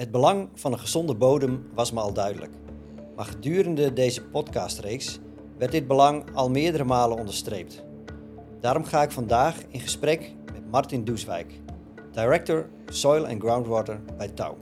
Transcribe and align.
Het 0.00 0.10
belang 0.10 0.48
van 0.54 0.72
een 0.72 0.78
gezonde 0.78 1.14
bodem 1.14 1.66
was 1.74 1.92
me 1.92 2.00
al 2.00 2.12
duidelijk. 2.12 2.52
Maar 3.16 3.24
gedurende 3.24 3.92
deze 3.92 4.22
podcastreeks 4.22 5.18
werd 5.58 5.72
dit 5.72 5.86
belang 5.86 6.24
al 6.34 6.50
meerdere 6.50 6.84
malen 6.84 7.18
onderstreept. 7.18 7.84
Daarom 8.60 8.84
ga 8.84 9.02
ik 9.02 9.10
vandaag 9.10 9.56
in 9.68 9.80
gesprek 9.80 10.34
met 10.52 10.70
Martin 10.70 11.04
Doeswijk, 11.04 11.60
Director 12.12 12.68
Soil 12.86 13.26
and 13.26 13.42
Groundwater 13.42 14.00
bij 14.16 14.28
Touw. 14.28 14.56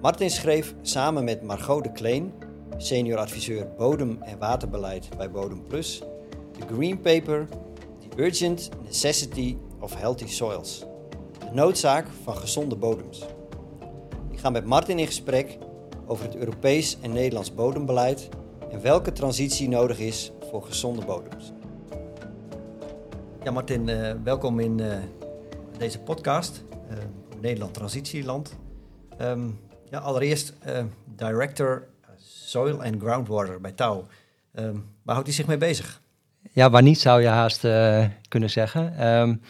Martin 0.00 0.30
schreef 0.30 0.74
samen 0.82 1.24
met 1.24 1.42
Margot 1.42 1.84
de 1.84 1.92
Kleen, 1.92 2.32
senior 2.76 3.18
adviseur 3.18 3.66
bodem- 3.78 4.22
en 4.22 4.38
waterbeleid 4.38 5.08
bij 5.16 5.30
Bodem 5.30 5.62
Plus, 5.62 6.02
de 6.58 6.74
Green 6.74 7.00
Paper 7.00 7.48
The 7.98 8.22
Urgent 8.22 8.70
Necessity 8.84 9.56
of 9.80 9.94
Healthy 9.94 10.26
Soils. 10.26 10.84
De 11.38 11.50
noodzaak 11.52 12.06
van 12.22 12.36
gezonde 12.36 12.76
bodems. 12.76 13.26
Ga 14.44 14.50
met 14.50 14.64
Martin 14.64 14.98
in 14.98 15.06
gesprek 15.06 15.58
over 16.06 16.24
het 16.24 16.36
Europees 16.36 17.00
en 17.00 17.12
Nederlands 17.12 17.54
bodembeleid 17.54 18.28
en 18.70 18.82
welke 18.82 19.12
transitie 19.12 19.68
nodig 19.68 19.98
is 19.98 20.32
voor 20.50 20.62
gezonde 20.62 21.04
bodems. 21.04 21.52
Ja, 23.42 23.50
Martin, 23.50 23.88
uh, 23.88 24.12
welkom 24.24 24.60
in 24.60 24.78
uh, 24.78 24.96
deze 25.78 25.98
podcast, 25.98 26.64
uh, 26.90 26.96
Nederland 27.40 27.74
Transitieland. 27.74 28.56
Um, 29.20 29.60
ja, 29.90 29.98
allereerst 29.98 30.52
Director 31.04 31.86
Soil 32.16 32.82
and 32.82 33.02
Groundwater 33.02 33.60
bij 33.60 33.72
Touw. 33.72 34.06
Um, 34.54 34.86
waar 35.02 35.14
houdt 35.14 35.28
hij 35.28 35.36
zich 35.36 35.46
mee 35.46 35.58
bezig? 35.58 36.00
Ja, 36.52 36.70
waar 36.70 36.82
niet 36.82 37.00
zou 37.00 37.20
je 37.20 37.28
haast 37.28 37.60
kunnen 38.28 38.50
zeggen. 38.50 39.06
Um, 39.06 39.40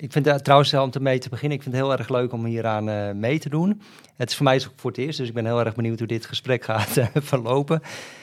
ik 0.00 0.12
vind 0.12 0.24
het 0.24 0.44
trouwens, 0.44 0.74
om 0.74 0.90
te 0.90 1.00
mee 1.00 1.18
te 1.18 1.28
beginnen, 1.28 1.56
ik 1.56 1.62
vind 1.62 1.74
het 1.74 1.84
heel 1.84 1.92
erg 1.92 2.08
leuk 2.08 2.32
om 2.32 2.44
hieraan 2.44 2.88
uh, 2.88 3.10
mee 3.10 3.38
te 3.38 3.48
doen. 3.48 3.82
Het 4.16 4.30
is 4.30 4.36
voor 4.36 4.44
mij 4.44 4.56
ook 4.56 4.72
voor 4.76 4.90
het 4.90 4.98
eerst, 4.98 5.18
dus 5.18 5.28
ik 5.28 5.34
ben 5.34 5.44
heel 5.44 5.64
erg 5.64 5.74
benieuwd 5.74 5.98
hoe 5.98 6.08
dit 6.08 6.26
gesprek 6.26 6.64
gaat 6.64 6.96
uh, 6.96 7.06
verlopen. 7.14 7.82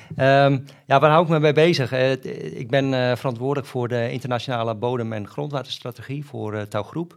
Um, 0.10 0.66
ja, 0.86 1.00
waar 1.00 1.10
hou 1.10 1.24
ik 1.24 1.30
me 1.30 1.40
mee 1.40 1.54
bezig? 1.54 1.94
Uh, 1.94 2.12
ik 2.60 2.70
ben 2.70 3.18
verantwoordelijk 3.18 3.68
voor 3.68 3.88
de 3.88 4.12
internationale 4.12 4.76
bodem- 4.76 5.14
en 5.14 5.28
grondwaterstrategie 5.28 6.26
voor 6.26 6.68
Touwgroep. 6.68 7.16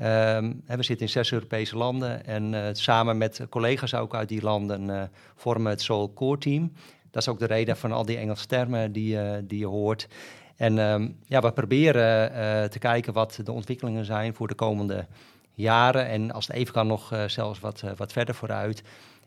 Um, 0.00 0.62
we 0.66 0.82
zitten 0.82 1.06
in 1.06 1.12
zes 1.12 1.32
Europese 1.32 1.76
landen 1.76 2.26
en 2.26 2.76
samen 2.76 3.18
met 3.18 3.46
collega's 3.48 3.94
ook 3.94 4.14
uit 4.14 4.28
die 4.28 4.42
landen 4.42 5.10
vormen 5.36 5.70
het 5.70 5.82
Soul 5.82 6.12
Core 6.14 6.38
Team. 6.38 6.72
Dat 7.10 7.22
is 7.22 7.28
ook 7.28 7.38
de 7.38 7.46
reden 7.46 7.76
van 7.76 7.92
al 7.92 8.04
die 8.04 8.16
Engelse 8.16 8.46
termen 8.46 8.92
die, 8.92 9.18
die 9.46 9.58
je 9.58 9.66
hoort. 9.66 10.08
En 10.60 10.78
um, 10.78 11.16
ja, 11.26 11.40
we 11.40 11.52
proberen 11.52 12.32
uh, 12.32 12.64
te 12.64 12.78
kijken 12.78 13.12
wat 13.12 13.40
de 13.44 13.52
ontwikkelingen 13.52 14.04
zijn 14.04 14.34
voor 14.34 14.48
de 14.48 14.54
komende 14.54 15.06
jaren. 15.54 16.06
En 16.06 16.30
als 16.30 16.46
het 16.46 16.56
even 16.56 16.72
kan, 16.72 16.86
nog 16.86 17.12
uh, 17.12 17.24
zelfs 17.24 17.60
wat, 17.60 17.82
uh, 17.84 17.90
wat 17.96 18.12
verder 18.12 18.34
vooruit. 18.34 18.82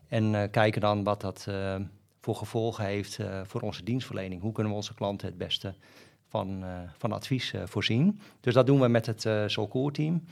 En 0.08 0.50
kijken 0.50 0.80
dan 0.80 1.04
wat 1.04 1.20
dat 1.20 1.48
voor 2.20 2.36
gevolgen 2.36 2.84
heeft 2.84 3.18
voor 3.44 3.60
onze 3.60 3.84
dienstverlening. 3.84 4.40
Hoe 4.42 4.52
kunnen 4.52 4.72
we 4.72 4.78
onze 4.78 4.94
klanten 4.94 5.28
het 5.28 5.38
beste 5.38 5.74
van, 6.28 6.64
van 6.98 7.12
advies 7.12 7.52
voorzien? 7.64 8.20
Dus 8.40 8.54
dat 8.54 8.66
doen 8.66 8.80
we 8.80 8.88
met 8.88 9.06
het 9.06 9.24
uh, 9.24 9.42
Solcoor 9.46 9.92
team. 9.92 10.24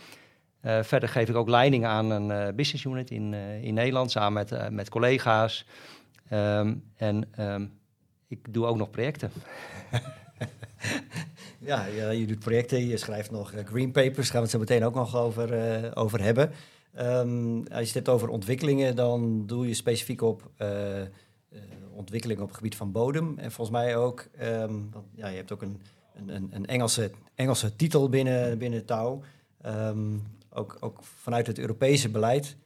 verder 0.62 1.08
geef 1.08 1.28
ik 1.28 1.36
ook 1.36 1.48
leiding 1.48 1.86
aan 1.86 2.10
een 2.10 2.54
business 2.56 2.84
unit 2.84 3.10
in, 3.10 3.34
in 3.62 3.74
Nederland 3.74 4.10
samen 4.10 4.32
met, 4.32 4.70
met 4.70 4.88
collega's. 4.88 5.66
Um, 6.32 6.84
en 6.96 7.28
ik 8.28 8.54
doe 8.54 8.66
ook 8.66 8.76
nog 8.76 8.90
projecten. 8.90 9.30
ja, 11.58 11.84
je 12.10 12.26
doet 12.26 12.38
projecten, 12.38 12.86
je 12.86 12.96
schrijft 12.96 13.30
nog 13.30 13.52
eh, 13.52 13.66
green 13.66 13.92
papers, 13.92 14.30
gaan 14.30 14.36
we 14.36 14.42
het 14.42 14.50
zo 14.50 14.58
meteen 14.58 14.84
ook 14.84 14.94
nog 14.94 15.16
over, 15.16 15.82
uh, 15.84 15.90
over 15.94 16.22
hebben. 16.22 16.50
Um, 16.98 17.56
als 17.58 17.78
je 17.78 17.84
het 17.84 17.94
hebt 17.94 18.08
over 18.08 18.28
ontwikkelingen, 18.28 18.96
dan 18.96 19.46
doe 19.46 19.68
je 19.68 19.74
specifiek 19.74 20.22
op 20.22 20.50
uh, 20.58 20.68
ontwikkelingen 21.94 22.42
op 22.42 22.48
het 22.48 22.56
gebied 22.56 22.76
van 22.76 22.92
bodem. 22.92 23.38
En 23.38 23.52
volgens 23.52 23.76
mij 23.76 23.96
ook, 23.96 24.28
want, 24.90 25.06
ja, 25.14 25.28
je 25.28 25.36
hebt 25.36 25.52
ook 25.52 25.62
een, 25.62 25.80
een, 26.26 26.48
een 26.50 26.66
Engelse, 26.66 27.10
Engelse 27.34 27.76
titel 27.76 28.08
binnen, 28.08 28.58
binnen 28.58 28.84
touw. 28.84 29.22
Um, 29.66 30.22
ook, 30.50 30.76
ook 30.80 30.98
vanuit 31.02 31.46
het 31.46 31.58
Europese 31.58 32.08
beleid. 32.08 32.56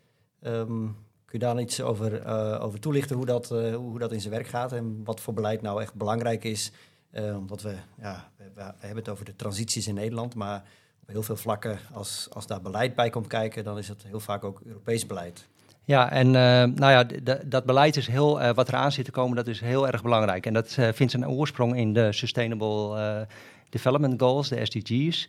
kun 0.41 0.94
je 1.31 1.38
daar 1.38 1.60
iets 1.60 1.81
over, 1.81 2.26
over 2.60 2.81
toelichten 2.81 3.16
hoe 3.16 3.26
dat, 3.26 3.48
hoe 3.75 3.98
dat 3.98 4.12
in 4.12 4.20
zijn 4.20 4.32
werk 4.32 4.47
gaat 4.47 4.72
en 4.72 5.00
wat 5.04 5.20
voor 5.20 5.34
beleid 5.34 5.62
nou 5.62 5.82
echt 5.82 5.94
belangrijk 5.94 6.44
is 6.44 6.72
uh, 7.19 7.37
omdat 7.37 7.62
we, 7.62 7.75
ja, 8.00 8.28
we, 8.54 8.62
hebben 8.78 8.97
het 8.97 9.09
over 9.09 9.25
de 9.25 9.37
transities 9.37 9.88
in 9.88 9.94
Nederland, 9.94 10.34
maar 10.34 10.62
op 11.03 11.09
heel 11.09 11.22
veel 11.22 11.37
vlakken, 11.37 11.78
als, 11.93 12.28
als 12.32 12.47
daar 12.47 12.60
beleid 12.60 12.94
bij 12.94 13.10
komt 13.10 13.27
kijken, 13.27 13.65
dan 13.65 13.78
is 13.78 13.88
het 13.88 14.03
heel 14.03 14.21
vaak 14.21 14.44
ook 14.44 14.60
Europees 14.65 15.06
beleid. 15.06 15.49
Ja, 15.84 16.10
en 16.10 16.27
uh, 16.27 16.32
nou 16.77 16.77
ja, 16.77 17.04
dat 17.47 17.65
beleid 17.65 17.97
is 17.97 18.06
heel, 18.06 18.41
uh, 18.41 18.50
wat 18.50 18.69
eraan 18.69 18.93
zit 18.93 19.04
te 19.04 19.10
komen, 19.10 19.37
dat 19.37 19.47
is 19.47 19.60
heel 19.60 19.87
erg 19.87 20.03
belangrijk. 20.03 20.47
En 20.47 20.53
dat 20.53 20.72
vindt 20.72 21.10
zijn 21.10 21.28
oorsprong 21.28 21.77
in 21.77 21.93
de 21.93 22.12
Sustainable 22.12 23.27
Development 23.71 24.21
Goals, 24.21 24.48
de 24.48 24.65
SDG's. 24.65 25.28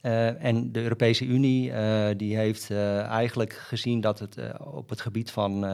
en 0.00 0.72
de 0.72 0.82
Europese 0.82 1.24
Unie 1.24 1.72
die 2.16 2.36
heeft 2.36 2.70
eigenlijk 2.70 3.52
gezien 3.52 4.00
dat 4.00 4.18
het 4.18 4.36
op 4.58 4.88
het 4.88 5.00
gebied 5.00 5.30
van 5.30 5.64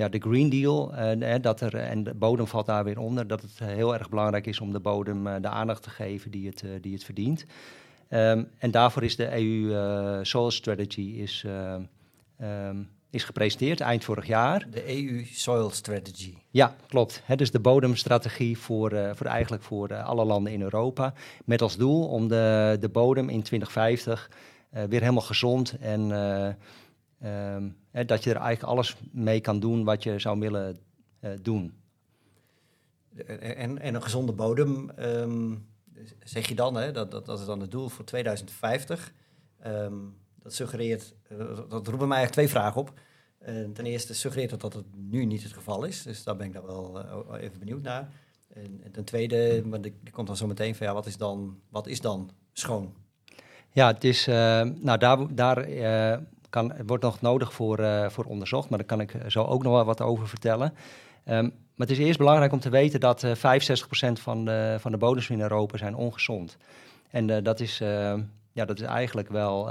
ja, 0.00 0.08
de 0.08 0.18
Green 0.18 0.48
Deal, 0.48 0.92
uh, 0.94 1.34
dat 1.40 1.60
er, 1.60 1.74
en 1.74 2.04
de 2.04 2.14
bodem 2.14 2.46
valt 2.46 2.66
daar 2.66 2.84
weer 2.84 2.98
onder, 2.98 3.26
dat 3.26 3.42
het 3.42 3.58
heel 3.58 3.94
erg 3.94 4.08
belangrijk 4.08 4.46
is 4.46 4.60
om 4.60 4.72
de 4.72 4.80
bodem 4.80 5.26
uh, 5.26 5.34
de 5.40 5.48
aandacht 5.48 5.82
te 5.82 5.90
geven 5.90 6.30
die 6.30 6.46
het, 6.48 6.62
uh, 6.62 6.70
die 6.80 6.92
het 6.92 7.04
verdient. 7.04 7.44
Um, 8.08 8.48
en 8.58 8.70
daarvoor 8.70 9.02
is 9.02 9.16
de 9.16 9.28
EU 9.32 10.24
Soil 10.24 10.50
Strategy 10.50 11.00
is, 11.00 11.44
um, 12.40 12.88
is 13.10 13.24
gepresenteerd 13.24 13.80
eind 13.80 14.04
vorig 14.04 14.26
jaar. 14.26 14.66
De 14.70 14.88
EU 14.88 15.24
Soil 15.24 15.70
Strategy. 15.70 16.34
Ja, 16.50 16.76
klopt. 16.88 17.22
He, 17.24 17.36
dus 17.36 17.50
de 17.50 17.60
bodemstrategie 17.60 18.58
voor, 18.58 18.90
voor 19.14 19.26
eigenlijk 19.26 19.62
voor 19.62 19.94
alle 19.94 20.24
landen 20.24 20.52
in 20.52 20.62
Europa. 20.62 21.14
Met 21.44 21.62
als 21.62 21.76
doel 21.76 22.08
om 22.08 22.28
de, 22.28 22.76
de 22.80 22.88
bodem 22.88 23.28
in 23.28 23.42
2050 23.42 24.30
weer 24.70 25.00
helemaal 25.00 25.20
gezond 25.20 25.76
en 25.80 26.10
Um, 27.24 27.76
hè, 27.90 28.04
dat 28.04 28.24
je 28.24 28.30
er 28.30 28.36
eigenlijk 28.36 28.72
alles 28.72 28.96
mee 29.12 29.40
kan 29.40 29.60
doen 29.60 29.84
wat 29.84 30.02
je 30.02 30.18
zou 30.18 30.38
willen 30.38 30.78
uh, 31.20 31.30
doen. 31.42 31.74
En, 33.26 33.78
en, 33.78 33.94
een 33.94 34.02
gezonde 34.02 34.32
bodem, 34.32 34.90
um, 34.98 35.66
zeg 36.24 36.48
je 36.48 36.54
dan, 36.54 36.74
hè, 36.74 36.92
dat, 36.92 37.10
dat, 37.10 37.26
dat 37.26 37.40
is 37.40 37.46
dan 37.46 37.60
het 37.60 37.70
doel 37.70 37.88
voor 37.88 38.04
2050. 38.04 39.12
Um, 39.66 39.72
ehm, 39.72 39.94
dat 40.42 40.54
suggereert, 40.54 41.14
dat 41.68 41.86
roepen 41.86 42.08
mij 42.08 42.16
eigenlijk 42.16 42.32
twee 42.32 42.48
vragen 42.48 42.80
op. 42.80 42.92
Uh, 43.48 43.70
ten 43.70 43.86
eerste 43.86 44.14
suggereert 44.14 44.50
dat 44.50 44.60
dat 44.60 44.72
het 44.72 44.86
nu 44.96 45.24
niet 45.24 45.42
het 45.42 45.52
geval 45.52 45.84
is, 45.84 46.02
dus 46.02 46.24
daar 46.24 46.36
ben 46.36 46.46
ik 46.46 46.52
dan 46.52 46.66
wel 46.66 47.36
even 47.36 47.58
benieuwd 47.58 47.82
naar. 47.82 48.12
En, 48.48 48.80
en 48.82 48.92
ten 48.92 49.04
tweede, 49.04 49.62
maar 49.64 49.80
er 49.80 50.10
komt 50.10 50.26
dan 50.26 50.36
zo 50.36 50.46
meteen 50.46 50.74
van 50.74 50.86
ja, 50.86 50.92
wat 50.92 51.06
is 51.06 51.16
dan, 51.16 51.60
wat 51.68 51.86
is 51.86 52.00
dan 52.00 52.30
schoon? 52.52 52.94
Ja, 53.72 53.86
het 53.86 54.04
is, 54.04 54.26
nou 54.26 54.98
daar, 54.98 55.34
daar 55.34 55.68
kan, 56.50 56.72
wordt 56.86 57.04
nog 57.04 57.20
nodig 57.20 57.52
voor, 57.52 57.80
uh, 57.80 58.08
voor 58.08 58.24
onderzocht, 58.24 58.68
maar 58.68 58.78
daar 58.78 58.86
kan 58.86 59.00
ik 59.00 59.14
zo 59.26 59.44
ook 59.44 59.62
nog 59.62 59.72
wel 59.72 59.84
wat 59.84 60.00
over 60.00 60.28
vertellen. 60.28 60.74
Um, 61.26 61.52
maar 61.74 61.88
het 61.88 61.98
is 61.98 62.04
eerst 62.04 62.18
belangrijk 62.18 62.52
om 62.52 62.60
te 62.60 62.70
weten 62.70 63.00
dat 63.00 63.22
uh, 63.22 63.32
65% 63.34 63.38
van 64.12 64.44
de, 64.44 64.76
van 64.80 64.90
de 64.90 64.98
bodems 64.98 65.30
in 65.30 65.40
Europa 65.40 65.76
zijn 65.76 65.94
ongezond. 65.94 66.56
En 67.10 67.28
uh, 67.28 67.36
dat, 67.42 67.60
is, 67.60 67.78
ja, 68.52 68.64
dat 68.64 68.80
is 68.80 68.86
eigenlijk 68.86 69.28
wel 69.28 69.70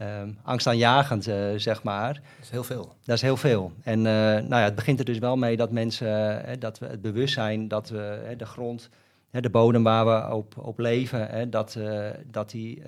um, 0.00 0.38
angstaanjagend, 0.42 1.24
zeg 1.56 1.82
maar. 1.82 2.14
Dat 2.14 2.22
is 2.42 2.50
heel 2.50 2.64
veel. 2.64 2.94
Dat 3.04 3.16
is 3.16 3.22
heel 3.22 3.36
veel. 3.36 3.72
En 3.82 4.02
nou 4.02 4.48
ja, 4.48 4.62
het 4.62 4.74
begint 4.74 4.98
er 4.98 5.04
dus 5.04 5.18
wel 5.18 5.36
mee 5.36 5.56
dat 5.56 5.70
mensen, 5.70 6.60
dat 6.60 6.78
we 6.78 6.86
het 6.86 7.00
bewustzijn 7.00 7.68
dat 7.68 7.88
we 7.88 8.34
de 8.36 8.46
grond, 8.46 8.88
de 9.30 9.50
bodem 9.50 9.82
waar 9.82 10.06
we 10.06 10.34
op, 10.34 10.58
op 10.58 10.78
leven, 10.78 11.50
dat, 11.50 11.78
dat 12.26 12.50
die... 12.50 12.82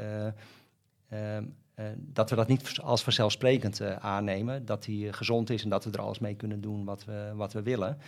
Um, 1.13 1.55
dat 1.97 2.31
we 2.31 2.37
dat 2.37 2.49
niet 2.49 2.81
als 2.83 3.03
vanzelfsprekend 3.03 3.81
uh, 3.81 3.97
aannemen. 3.97 4.65
Dat 4.65 4.85
die 4.85 5.07
uh, 5.07 5.13
gezond 5.13 5.51
is 5.51 5.63
en 5.63 5.69
dat 5.69 5.85
we 5.85 5.91
er 5.91 6.01
alles 6.01 6.19
mee 6.19 6.35
kunnen 6.35 6.61
doen 6.61 6.85
wat 6.85 7.05
we, 7.05 7.33
wat 7.35 7.53
we 7.53 7.63
willen. 7.63 7.99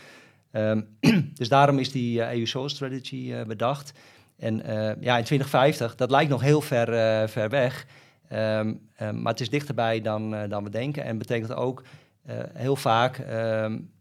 Um, 0.52 0.99
dus 1.34 1.49
daarom 1.49 1.78
is 1.78 1.93
die 1.93 2.34
EU 2.34 2.46
Soul 2.46 2.69
Strategy 2.69 3.44
bedacht. 3.44 3.93
En 4.37 4.56
ja, 5.00 5.19
in 5.19 5.25
2050, 5.25 5.94
dat 5.94 6.11
lijkt 6.11 6.31
nog 6.31 6.40
heel 6.40 6.61
ver, 6.61 7.28
ver 7.28 7.49
weg. 7.49 7.87
Um, 8.32 8.81
maar 8.99 9.32
het 9.32 9.40
is 9.40 9.50
dichterbij 9.50 10.00
dan, 10.00 10.49
dan 10.49 10.64
we 10.64 10.70
denken. 10.70 11.05
En 11.05 11.19
betekent 11.19 11.55
ook 11.55 11.82
heel 12.52 12.76
vaak... 12.76 13.19
Um, 13.19 13.93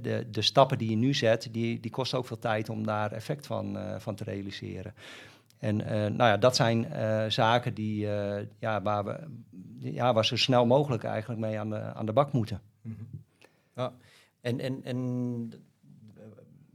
de, 0.00 0.26
de 0.30 0.42
stappen 0.42 0.78
die 0.78 0.90
je 0.90 0.96
nu 0.96 1.14
zet, 1.14 1.48
die, 1.52 1.80
die 1.80 1.90
kosten 1.90 2.18
ook 2.18 2.26
veel 2.26 2.38
tijd 2.38 2.68
om 2.68 2.86
daar 2.86 3.12
effect 3.12 3.46
van, 3.46 3.78
van 3.98 4.14
te 4.14 4.24
realiseren. 4.24 4.94
En 5.58 5.80
uh, 5.80 5.88
nou 5.88 6.16
ja, 6.16 6.36
dat 6.36 6.56
zijn 6.56 6.86
uh, 6.92 7.24
zaken 7.28 7.74
die, 7.74 8.06
uh, 8.06 8.36
ja, 8.58 8.82
waar 8.82 9.04
we 9.04 9.26
ja, 9.78 10.12
waar 10.12 10.24
zo 10.24 10.36
snel 10.36 10.66
mogelijk 10.66 11.04
eigenlijk 11.04 11.40
mee 11.40 11.58
aan 11.58 11.70
de, 11.70 11.80
aan 11.80 12.06
de 12.06 12.12
bak 12.12 12.32
moeten. 12.32 12.60
Ja. 13.74 13.92
En, 14.40 14.60
en, 14.60 14.84
en 14.84 15.52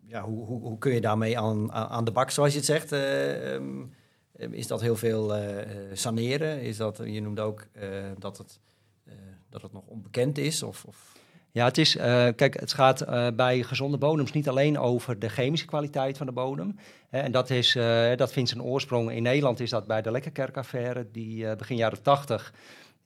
ja, 0.05 0.21
hoe, 0.21 0.45
hoe, 0.45 0.61
hoe, 0.61 0.77
kun 0.77 0.93
je 0.93 1.01
daarmee 1.01 1.39
aan, 1.39 1.71
aan 1.71 2.05
de 2.05 2.11
bak, 2.11 2.29
zoals 2.29 2.51
je 2.51 2.57
het 2.57 2.65
zegt? 2.65 2.91
Um, 2.91 3.93
is 4.33 4.67
dat 4.67 4.81
heel 4.81 4.95
veel 4.95 5.33
saneren? 5.93 6.61
Is 6.61 6.77
dat, 6.77 7.01
je 7.03 7.21
noemde 7.21 7.41
ook 7.41 7.67
dat 8.19 8.37
het 8.37 8.59
dat 9.53 9.61
het 9.61 9.73
nog 9.73 9.83
onbekend 9.85 10.37
is? 10.37 10.63
Of, 10.63 10.85
of... 10.85 11.15
Ja, 11.53 11.65
het 11.65 11.77
is, 11.77 11.95
kijk, 12.35 12.59
het 12.59 12.73
gaat 12.73 13.05
bij 13.35 13.63
gezonde 13.63 13.97
bodems 13.97 14.31
niet 14.31 14.49
alleen 14.49 14.79
over 14.79 15.19
de 15.19 15.29
chemische 15.29 15.65
kwaliteit 15.65 16.17
van 16.17 16.25
de 16.25 16.31
bodem. 16.31 16.79
Hè, 17.09 17.19
en 17.19 17.31
dat, 17.31 17.49
is, 17.49 17.77
dat 18.15 18.31
vindt 18.31 18.49
zijn 18.49 18.63
oorsprong 18.63 19.11
in 19.11 19.23
Nederland, 19.23 19.59
is 19.59 19.69
dat 19.69 19.87
bij 19.87 20.01
de 20.01 20.11
Lekkerkerkaffaire, 20.11 21.07
die 21.11 21.55
begin 21.55 21.75
jaren 21.75 22.01
80 22.01 22.53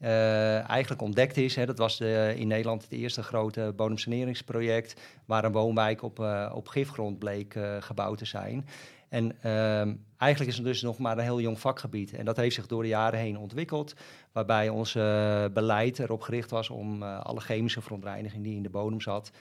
uh, 0.01 0.69
eigenlijk 0.69 1.01
ontdekt 1.01 1.37
is. 1.37 1.55
Hè. 1.55 1.65
Dat 1.65 1.77
was 1.77 1.97
de, 1.97 2.33
in 2.37 2.47
Nederland 2.47 2.83
het 2.83 2.91
eerste 2.91 3.23
grote 3.23 3.73
bodemsaneringsproject 3.75 5.01
waar 5.25 5.43
een 5.43 5.51
woonwijk 5.51 6.01
op, 6.01 6.19
op 6.53 6.67
gifgrond 6.67 7.19
bleek 7.19 7.55
gebouwd 7.79 8.17
te 8.17 8.25
zijn. 8.25 8.67
En 9.09 9.41
ehm, 9.41 9.95
eigenlijk 10.17 10.51
is 10.51 10.57
het 10.57 10.65
dus 10.65 10.81
nog 10.81 10.97
maar 10.97 11.17
een 11.17 11.23
heel 11.23 11.41
jong 11.41 11.59
vakgebied. 11.59 12.13
En 12.13 12.25
dat 12.25 12.37
heeft 12.37 12.55
zich 12.55 12.67
door 12.67 12.81
de 12.81 12.87
jaren 12.87 13.19
heen 13.19 13.37
ontwikkeld, 13.37 13.93
waarbij 14.31 14.69
ons 14.69 14.93
beleid 15.53 15.99
erop 15.99 16.21
gericht 16.21 16.49
was 16.49 16.69
om 16.69 17.03
alle 17.03 17.39
chemische 17.39 17.81
verontreiniging 17.81 18.43
die 18.43 18.55
in 18.55 18.63
de 18.63 18.69
bodem 18.69 19.01
zat. 19.01 19.31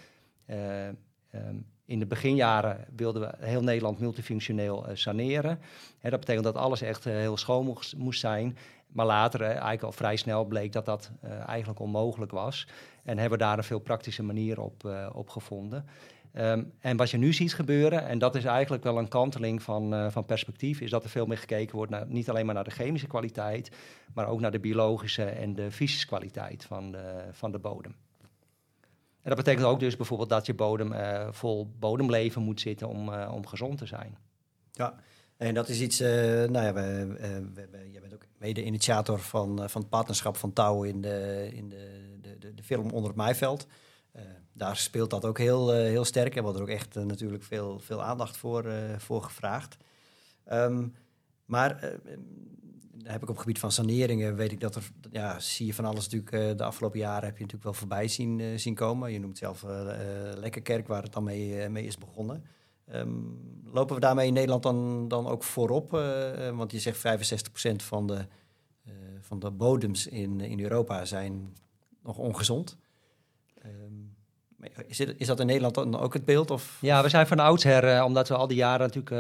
Um, 0.51 1.67
in 1.87 1.99
de 1.99 2.07
beginjaren 2.07 2.85
wilden 2.97 3.23
we 3.23 3.47
heel 3.47 3.63
Nederland 3.63 3.99
multifunctioneel 3.99 4.87
saneren. 4.93 5.59
Hè, 5.99 6.11
dat 6.11 6.21
betekent 6.21 6.45
dat 6.45 6.57
alles 6.57 6.81
echt 6.81 7.05
heel 7.05 7.37
schoon 7.37 7.79
moest 7.97 8.21
zijn. 8.21 8.57
Maar 8.97 9.07
later, 9.07 9.41
eigenlijk 9.43 9.83
al 9.83 9.93
vrij 9.93 10.17
snel, 10.17 10.45
bleek 10.45 10.73
dat 10.73 10.85
dat 10.85 11.11
uh, 11.25 11.49
eigenlijk 11.49 11.81
onmogelijk 11.81 12.33
was. 12.33 12.67
En 13.05 13.19
hebben 13.19 13.39
we 13.39 13.45
daar 13.45 13.59
een 13.59 13.65
veel 13.65 13.79
praktische 13.79 14.23
manier 14.23 14.61
op, 14.61 14.85
uh, 14.85 15.09
op 15.13 15.29
gevonden. 15.29 15.87
Um, 16.33 16.73
en 16.81 16.97
wat 16.97 17.11
je 17.11 17.17
nu 17.17 17.33
ziet 17.33 17.55
gebeuren, 17.55 18.07
en 18.07 18.19
dat 18.19 18.35
is 18.35 18.45
eigenlijk 18.45 18.83
wel 18.83 18.99
een 18.99 19.09
kanteling 19.09 19.63
van, 19.63 19.95
uh, 19.95 20.11
van 20.11 20.25
perspectief, 20.25 20.81
is 20.81 20.91
dat 20.91 21.05
er 21.05 21.11
veel 21.11 21.27
meer 21.27 21.39
gekeken 21.39 21.77
wordt 21.77 21.91
naar 21.91 22.07
niet 22.07 22.31
alleen 22.31 22.47
maar 22.47 22.55
naar 22.55 22.65
de 22.65 22.71
chemische 22.71 23.07
kwaliteit, 23.07 23.71
maar 24.15 24.29
ook 24.29 24.41
naar 24.41 24.51
de 24.51 24.61
biologische 24.61 25.25
en 25.25 25.55
de 25.55 25.71
fysische 25.71 26.07
kwaliteit 26.07 26.65
van 26.65 26.93
de, 26.93 27.25
van 27.31 27.53
de 27.53 27.59
bodem. 27.59 27.95
En 29.23 29.35
dat 29.35 29.37
betekent 29.37 29.67
ook 29.67 29.81
dus 29.81 29.97
bijvoorbeeld 29.97 30.29
dat 30.29 30.47
je 30.47 30.55
bodem 30.55 30.93
vol 31.33 31.71
bodemleven 31.79 32.43
moet 32.43 32.61
zitten 32.61 32.89
om, 32.89 33.09
om 33.09 33.47
gezond 33.47 33.79
te 33.79 33.87
zijn. 33.87 34.17
Ja, 34.73 34.95
en 35.37 35.55
dat 35.55 35.69
is 35.69 35.81
iets, 35.81 36.01
uh, 36.01 36.09
nou 36.45 36.65
ja, 36.65 36.73
we, 36.73 37.07
we, 37.55 37.91
jij 37.91 38.01
bent 38.01 38.15
ook 38.15 38.27
mede-initiator 38.39 39.19
van, 39.19 39.63
uh, 39.63 39.69
van 39.69 39.81
het 39.81 39.91
partnerschap 39.91 40.37
van 40.37 40.53
Touw 40.53 40.83
in 40.83 41.01
de, 41.01 41.49
in 41.53 41.69
de, 41.69 42.37
de, 42.39 42.55
de, 42.55 42.63
film 42.63 42.91
Onder 42.91 43.09
het 43.09 43.17
Maaiveld. 43.17 43.67
daar 44.53 44.77
speelt 44.77 45.11
dat 45.11 45.25
ook 45.25 45.39
heel, 45.39 45.73
heel 45.73 46.05
sterk 46.05 46.37
en 46.37 46.43
wordt 46.43 46.57
er 46.57 46.63
ook 46.63 46.71
echt 46.71 46.95
natuurlijk 46.95 47.43
veel, 47.43 47.79
veel 47.79 48.03
aandacht 48.03 48.37
voor, 48.37 48.73
voor 48.99 49.23
gevraagd. 49.23 49.77
Um, 50.53 50.95
maar 51.45 51.99
heb 53.03 53.23
ik 53.23 53.29
op 53.29 53.35
het 53.35 53.39
gebied 53.39 53.59
van 53.59 53.73
saneringen, 53.73 54.37
weet 54.37 54.53
ik 54.53 54.61
dat 54.61 54.75
er, 54.75 54.91
ja, 55.11 55.41
zie 55.41 55.67
je 55.67 55.75
van 55.75 55.85
alles 55.85 56.09
natuurlijk, 56.09 56.59
de 56.59 56.65
afgelopen 56.65 56.99
jaren 56.99 57.25
heb 57.25 57.37
je 57.37 57.45
natuurlijk 57.45 57.65
wel 57.65 57.73
voorbij 57.73 58.09
zien, 58.09 58.61
zien 58.61 58.75
komen. 58.75 59.13
Je 59.13 59.21
noemt 59.21 59.39
zelf 59.39 59.65
Lekkerkerk, 60.35 60.87
waar 60.87 61.03
het 61.03 61.13
dan 61.13 61.25
mee, 61.25 61.69
mee 61.69 61.87
is 61.87 61.99
begonnen. 61.99 62.45
Um, 62.95 63.57
lopen 63.73 63.95
we 63.95 64.01
daarmee 64.01 64.27
in 64.27 64.33
Nederland 64.33 64.63
dan, 64.63 65.09
dan 65.09 65.27
ook 65.27 65.43
voorop? 65.43 65.95
Uh, 65.95 66.01
want 66.57 66.73
je 66.73 66.79
zegt 66.79 66.99
65% 66.99 67.77
van 67.77 68.07
de, 68.07 68.27
uh, 68.87 68.93
van 69.21 69.39
de 69.39 69.51
bodems 69.51 70.07
in, 70.07 70.41
in 70.41 70.61
Europa 70.61 71.05
zijn 71.05 71.57
nog 72.03 72.19
ongezond. 72.19 72.77
Um, 73.67 74.15
is, 74.87 75.01
is, 75.01 75.27
dat 75.27 75.41
in 75.41 75.47
Nederland 75.47 75.75
dan 75.75 75.99
ook 75.99 76.13
het 76.13 76.25
beeld? 76.25 76.51
Of? 76.51 76.79
Ja, 76.81 77.03
we 77.03 77.09
zijn 77.09 77.27
van 77.27 77.39
oudsher, 77.39 78.05
omdat 78.05 78.29
we 78.29 78.35
al 78.35 78.47
die 78.47 78.57
jaren 78.57 78.87
natuurlijk 78.87 79.11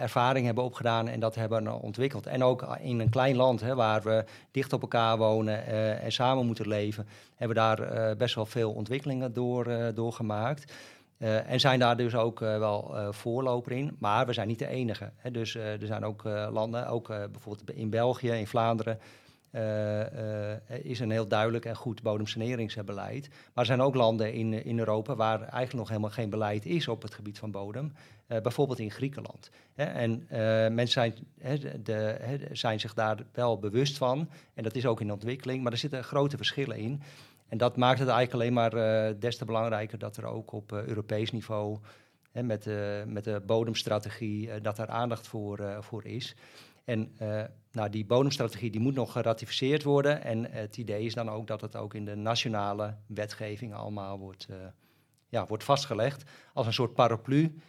ervaring 0.00 0.46
hebben 0.46 0.64
opgedaan 0.64 1.08
en 1.08 1.20
dat 1.20 1.34
hebben 1.34 1.80
ontwikkeld. 1.82 2.26
En 2.26 2.44
ook 2.44 2.76
in 2.80 3.00
een 3.00 3.08
klein 3.08 3.36
land 3.36 3.60
hè, 3.60 3.74
waar 3.74 4.02
we 4.02 4.24
dicht 4.50 4.72
op 4.72 4.82
elkaar 4.82 5.18
wonen 5.18 5.66
en 6.00 6.12
samen 6.12 6.46
moeten 6.46 6.68
leven, 6.68 7.06
hebben 7.34 7.56
we 7.56 7.62
daar 7.62 8.16
best 8.16 8.34
wel 8.34 8.46
veel 8.46 8.72
ontwikkelingen 8.72 9.32
door, 9.32 9.92
door 9.94 10.12
gemaakt. 10.12 10.72
Uh, 11.18 11.50
en 11.50 11.60
zijn 11.60 11.78
daar 11.78 11.96
dus 11.96 12.14
ook 12.14 12.40
uh, 12.40 12.58
wel 12.58 12.92
uh, 12.94 13.12
voorloper 13.12 13.72
in. 13.72 13.96
Maar 13.98 14.26
we 14.26 14.32
zijn 14.32 14.48
niet 14.48 14.58
de 14.58 14.66
enige. 14.66 15.10
Hè. 15.16 15.30
Dus 15.30 15.54
er 15.54 15.86
zijn 15.86 16.04
ook 16.04 16.24
landen, 16.50 16.88
ook 16.88 17.08
bijvoorbeeld 17.08 17.70
in 17.70 17.90
België, 17.90 18.30
in 18.30 18.46
Vlaanderen, 18.46 18.98
is 20.82 21.00
een 21.00 21.10
heel 21.10 21.28
duidelijk 21.28 21.64
en 21.64 21.76
goed 21.76 22.02
bodemsaneringsbeleid. 22.02 23.28
Maar 23.28 23.38
er 23.54 23.66
zijn 23.66 23.80
ook 23.80 23.94
landen 23.94 24.32
in, 24.32 24.64
in 24.64 24.78
Europa 24.78 25.14
waar 25.14 25.40
eigenlijk 25.40 25.72
nog 25.72 25.88
helemaal 25.88 26.10
geen 26.10 26.30
beleid 26.30 26.66
is 26.66 26.88
op 26.88 27.02
het 27.02 27.14
gebied 27.14 27.38
van 27.38 27.50
bodem. 27.50 27.92
bijvoorbeeld 28.26 28.78
in 28.78 28.90
Griekenland. 28.90 29.50
Hè. 29.74 29.84
En 29.84 30.26
mensen 30.74 30.88
zijn, 30.88 31.14
hè, 31.38 31.82
de, 31.82 32.48
zijn 32.52 32.80
zich 32.80 32.94
daar 32.94 33.18
wel 33.32 33.58
bewust 33.58 33.98
van. 33.98 34.28
En 34.54 34.62
dat 34.62 34.74
is 34.74 34.86
ook 34.86 35.00
in 35.00 35.12
ontwikkeling. 35.12 35.62
Maar 35.62 35.72
er 35.72 35.78
zitten 35.78 36.04
grote 36.04 36.36
verschillen 36.36 36.76
in. 36.76 37.02
En 37.48 37.58
dat 37.58 37.76
maakt 37.76 37.98
het 37.98 38.08
eigenlijk 38.08 38.32
alleen 38.32 38.52
maar 38.52 38.74
uh, 38.74 39.14
des 39.20 39.36
te 39.36 39.44
belangrijker 39.44 39.98
dat 39.98 40.16
er 40.16 40.24
ook 40.24 40.52
op 40.52 40.72
uh, 40.72 40.84
Europees 40.84 41.32
niveau, 41.32 41.78
hè, 42.32 42.42
met, 42.42 42.66
uh, 42.66 43.04
met 43.04 43.24
de 43.24 43.42
bodemstrategie, 43.46 44.60
dat 44.60 44.76
daar 44.76 44.88
aandacht 44.88 45.26
voor, 45.26 45.76
voor 45.80 46.04
is. 46.04 46.36
En 46.84 47.16
nou, 47.72 47.90
die 47.90 48.04
bodemstrategie 48.04 48.70
die 48.70 48.80
moet 48.80 48.94
nog 48.94 49.12
geratificeerd 49.12 49.82
worden. 49.82 50.22
En 50.22 50.50
het 50.50 50.76
idee 50.76 51.04
is 51.04 51.14
dan 51.14 51.30
ook 51.30 51.46
dat 51.46 51.60
het 51.60 51.76
ook 51.76 51.94
in 51.94 52.04
de 52.04 52.14
nationale 52.14 52.96
wetgeving 53.06 53.74
allemaal 53.74 54.18
wordt, 54.18 54.48
ja, 55.28 55.46
wordt 55.46 55.64
vastgelegd 55.64 56.30
als 56.52 56.66
een 56.66 56.72
soort 56.72 56.94
paraplu 56.94 57.60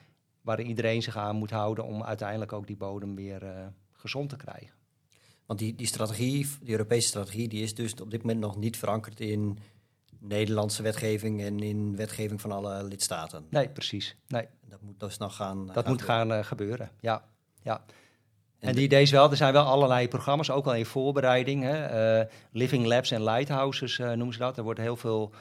waar 0.41 0.61
iedereen 0.61 1.01
zich 1.01 1.17
aan 1.17 1.35
moet 1.35 1.51
houden 1.51 1.85
om 1.85 2.03
uiteindelijk 2.03 2.53
ook 2.53 2.67
die 2.67 2.77
bodem 2.77 3.15
weer 3.15 3.71
gezond 3.91 4.29
te 4.29 4.35
krijgen. 4.35 4.76
Want 5.47 5.59
die, 5.59 5.75
die 5.75 5.87
strategie, 5.87 6.47
die 6.61 6.71
Europese 6.71 7.07
strategie, 7.07 7.47
die 7.47 7.63
is 7.63 7.75
dus 7.75 7.93
op 8.01 8.11
dit 8.11 8.21
moment 8.21 8.39
nog 8.39 8.55
niet 8.57 8.77
verankerd 8.77 9.19
in 9.19 9.59
Nederlandse 10.19 10.83
wetgeving 10.83 11.41
en 11.41 11.59
in 11.59 11.95
wetgeving 11.95 12.41
van 12.41 12.51
alle 12.51 12.83
lidstaten. 12.83 13.45
Nee, 13.49 13.69
precies. 13.69 14.15
Nee. 14.27 14.47
Dat 14.69 14.81
moet 14.81 14.99
dus 14.99 15.17
nog 15.17 15.35
gaan. 15.35 15.67
Dat 15.73 15.87
moet 15.87 16.01
gaan 16.01 16.31
uh, 16.31 16.43
gebeuren. 16.43 16.91
Ja. 16.99 17.23
ja. 17.61 17.83
En, 18.59 18.69
en 18.69 18.75
die 18.75 18.83
ideeën 18.83 19.09
wel, 19.09 19.29
er 19.29 19.37
zijn 19.37 19.53
wel 19.53 19.65
allerlei 19.65 20.07
programma's, 20.07 20.49
ook 20.49 20.65
al 20.65 20.75
in 20.75 20.85
voorbereiding. 20.85 21.63
Hè. 21.63 22.19
Uh, 22.19 22.25
living 22.51 22.85
Labs 22.85 23.11
en 23.11 23.23
Lighthouses 23.23 23.97
uh, 23.97 24.07
noemen 24.07 24.33
ze 24.33 24.39
dat. 24.39 24.57
Er 24.57 24.63
wordt 24.63 24.79
heel 24.79 24.97
veel 24.97 25.31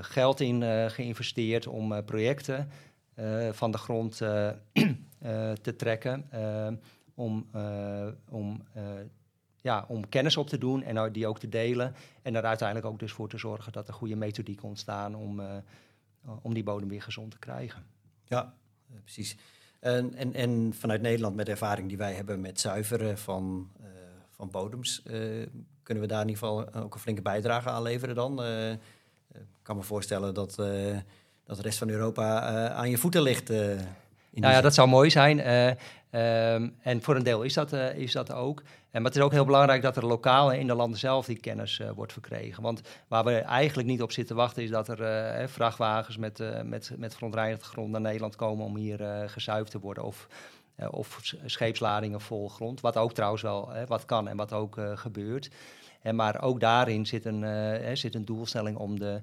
geld 0.00 0.40
in 0.40 0.90
geïnvesteerd 0.90 1.66
om 1.66 2.04
projecten 2.04 2.70
van 3.52 3.70
de 3.70 3.78
grond 3.78 4.16
te 5.62 5.76
trekken 5.76 6.28
om, 7.18 7.48
uh, 7.54 8.06
om, 8.28 8.62
uh, 8.76 8.82
ja, 9.56 9.84
om 9.88 10.08
kennis 10.08 10.36
op 10.36 10.48
te 10.48 10.58
doen 10.58 10.82
en 10.82 11.12
die 11.12 11.26
ook 11.26 11.38
te 11.38 11.48
delen. 11.48 11.94
En 12.22 12.34
er 12.34 12.44
uiteindelijk 12.44 12.88
ook 12.88 12.98
dus 12.98 13.12
voor 13.12 13.28
te 13.28 13.38
zorgen 13.38 13.72
dat 13.72 13.88
er 13.88 13.94
goede 13.94 14.16
methodiek 14.16 14.62
ontstaan 14.62 15.14
om, 15.14 15.40
uh, 15.40 15.56
om 16.42 16.54
die 16.54 16.62
bodem 16.62 16.88
weer 16.88 17.02
gezond 17.02 17.30
te 17.30 17.38
krijgen. 17.38 17.82
Ja, 18.24 18.54
precies. 19.02 19.36
En, 19.80 20.14
en, 20.14 20.34
en 20.34 20.74
vanuit 20.74 21.00
Nederland, 21.02 21.36
met 21.36 21.46
de 21.46 21.52
ervaring 21.52 21.88
die 21.88 21.96
wij 21.96 22.12
hebben 22.12 22.40
met 22.40 22.60
zuiveren 22.60 23.18
van, 23.18 23.70
van 24.30 24.50
bodems, 24.50 25.02
kunnen 25.82 26.02
we 26.02 26.08
daar 26.08 26.22
in 26.22 26.28
ieder 26.28 26.42
geval 26.42 26.74
ook 26.74 26.94
een 26.94 27.00
flinke 27.00 27.22
bijdrage 27.22 27.70
aan 27.70 27.82
leveren 27.82 28.14
dan. 28.14 28.44
Ik 29.32 29.62
kan 29.62 29.76
me 29.76 29.82
voorstellen 29.82 30.34
dat, 30.34 30.54
dat 31.44 31.56
de 31.56 31.62
rest 31.62 31.78
van 31.78 31.88
Europa 31.88 32.40
aan 32.68 32.90
je 32.90 32.98
voeten 32.98 33.22
ligt. 33.22 33.52
Nou 34.40 34.54
ja, 34.54 34.60
dat 34.60 34.74
zou 34.74 34.88
mooi 34.88 35.10
zijn. 35.10 35.38
Um, 36.10 36.76
en 36.80 37.02
voor 37.02 37.16
een 37.16 37.22
deel 37.22 37.42
is 37.42 37.54
dat, 37.54 37.72
uh, 37.72 37.96
is 37.96 38.12
dat 38.12 38.32
ook. 38.32 38.60
En, 38.60 39.02
maar 39.02 39.10
het 39.10 39.16
is 39.16 39.22
ook 39.22 39.32
heel 39.32 39.44
belangrijk 39.44 39.82
dat 39.82 39.96
er 39.96 40.06
lokaal 40.06 40.52
in 40.52 40.66
de 40.66 40.74
landen 40.74 40.98
zelf 40.98 41.26
die 41.26 41.40
kennis 41.40 41.78
uh, 41.78 41.90
wordt 41.90 42.12
verkregen. 42.12 42.62
Want 42.62 42.80
waar 43.08 43.24
we 43.24 43.38
eigenlijk 43.38 43.88
niet 43.88 44.02
op 44.02 44.12
zitten 44.12 44.36
wachten 44.36 44.62
is 44.62 44.70
dat 44.70 44.88
er 44.88 45.00
uh, 45.40 45.46
vrachtwagens 45.46 46.16
met, 46.16 46.42
met, 46.64 46.92
met 46.96 47.14
verontreinigde 47.14 47.64
grond 47.64 47.90
naar 47.90 48.00
Nederland 48.00 48.36
komen 48.36 48.64
om 48.64 48.76
hier 48.76 49.24
gezuiverd 49.26 49.70
te 49.70 49.78
worden. 49.78 50.04
Of, 50.04 50.28
of 50.90 51.20
scheepsladingen 51.44 52.20
vol 52.20 52.48
grond. 52.48 52.80
Wat 52.80 52.96
ook 52.96 53.12
trouwens 53.12 53.42
wel 53.42 53.72
wat 53.86 54.04
kan 54.04 54.28
en 54.28 54.36
wat 54.36 54.52
ook 54.52 54.80
gebeurt. 54.94 55.50
En, 56.02 56.16
maar 56.16 56.42
ook 56.42 56.60
daarin 56.60 57.06
zit 57.06 57.24
een, 57.24 57.96
zit 57.96 58.14
een 58.14 58.24
doelstelling 58.24 58.76
om 58.76 58.98
de, 58.98 59.20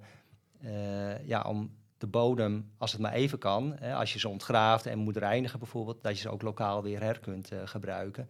ja, 1.26 1.42
om 1.42 1.72
de 1.98 2.08
bodem, 2.08 2.72
als 2.78 2.92
het 2.92 3.02
maar 3.02 3.14
even 3.14 3.38
kan, 3.38 3.76
hè, 3.80 3.96
als 3.96 4.14
je 4.14 4.20
ze 4.20 4.30
ontgraaft 4.30 4.86
en 4.86 5.00
moet 5.00 5.18
reinigen 5.18 5.60
bijvoorbeeld, 5.60 6.04
dat 6.04 6.16
je 6.16 6.22
ze 6.22 6.30
ook 6.30 6.42
lokaal 6.42 6.84
weer 6.84 7.02
her 7.02 7.20
kunt 7.20 7.52
uh, 7.52 7.60
gebruiken. 7.66 8.30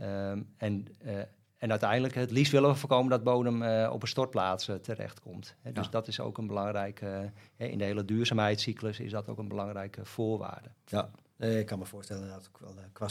Um, 0.00 0.48
en, 0.56 0.86
uh, 1.04 1.18
en 1.58 1.70
uiteindelijk, 1.70 2.14
het 2.14 2.30
liefst 2.30 2.52
willen 2.52 2.70
we 2.70 2.76
voorkomen 2.76 3.10
dat 3.10 3.22
bodem 3.22 3.62
uh, 3.62 3.90
op 3.92 4.02
een 4.02 4.08
stortplaats 4.08 4.70
terechtkomt. 4.82 5.54
Hè. 5.62 5.72
Dus 5.72 5.84
ja. 5.84 5.90
dat 5.90 6.08
is 6.08 6.20
ook 6.20 6.38
een 6.38 6.46
belangrijke, 6.46 7.32
in 7.56 7.78
de 7.78 7.84
hele 7.84 8.04
duurzaamheidscyclus 8.04 9.00
is 9.00 9.10
dat 9.10 9.28
ook 9.28 9.38
een 9.38 9.48
belangrijke 9.48 10.04
voorwaarde. 10.04 10.68
Ja, 10.86 11.10
ik 11.38 11.66
kan 11.66 11.78
me 11.78 11.84
voorstellen 11.84 12.28
dat 12.28 12.48
ook 12.48 12.58
wel 12.60 12.74
qua 12.92 13.08